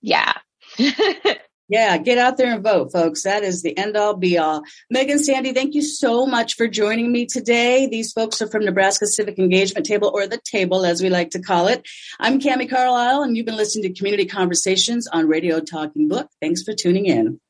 Yeah. 0.00 0.32
Yeah, 1.68 1.96
get 1.96 2.18
out 2.18 2.36
there 2.36 2.52
and 2.52 2.62
vote, 2.62 2.92
folks. 2.92 3.22
That 3.22 3.44
is 3.44 3.62
the 3.62 3.76
end 3.78 3.96
all 3.96 4.14
be 4.14 4.36
all. 4.36 4.62
Meg 4.90 5.08
and 5.10 5.20
Sandy, 5.20 5.52
thank 5.52 5.74
you 5.74 5.82
so 5.82 6.26
much 6.26 6.54
for 6.54 6.68
joining 6.68 7.10
me 7.10 7.24
today. 7.24 7.86
These 7.86 8.12
folks 8.12 8.42
are 8.42 8.48
from 8.48 8.64
Nebraska 8.64 9.06
Civic 9.06 9.38
Engagement 9.38 9.86
Table, 9.86 10.10
or 10.12 10.26
the 10.26 10.40
table 10.44 10.84
as 10.84 11.02
we 11.02 11.08
like 11.08 11.30
to 11.30 11.40
call 11.40 11.68
it. 11.68 11.86
I'm 12.20 12.40
Cami 12.40 12.68
Carlisle, 12.68 13.22
and 13.22 13.36
you've 13.36 13.46
been 13.46 13.56
listening 13.56 13.84
to 13.84 13.98
Community 13.98 14.26
Conversations 14.26 15.06
on 15.06 15.28
Radio 15.28 15.60
Talking 15.60 16.08
Book. 16.08 16.28
Thanks 16.40 16.62
for 16.62 16.74
tuning 16.74 17.06
in. 17.06 17.40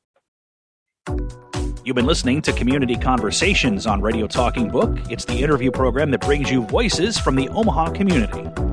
You've 1.85 1.97
been 1.97 2.05
listening 2.05 2.41
to 2.43 2.53
Community 2.53 2.95
Conversations 2.95 3.85
on 3.85 3.99
Radio 3.99 4.25
Talking 4.25 4.69
Book. 4.69 4.97
It's 5.09 5.25
the 5.25 5.43
interview 5.43 5.69
program 5.69 6.11
that 6.11 6.21
brings 6.21 6.49
you 6.49 6.63
voices 6.67 7.17
from 7.17 7.35
the 7.35 7.49
Omaha 7.49 7.89
community. 7.89 8.72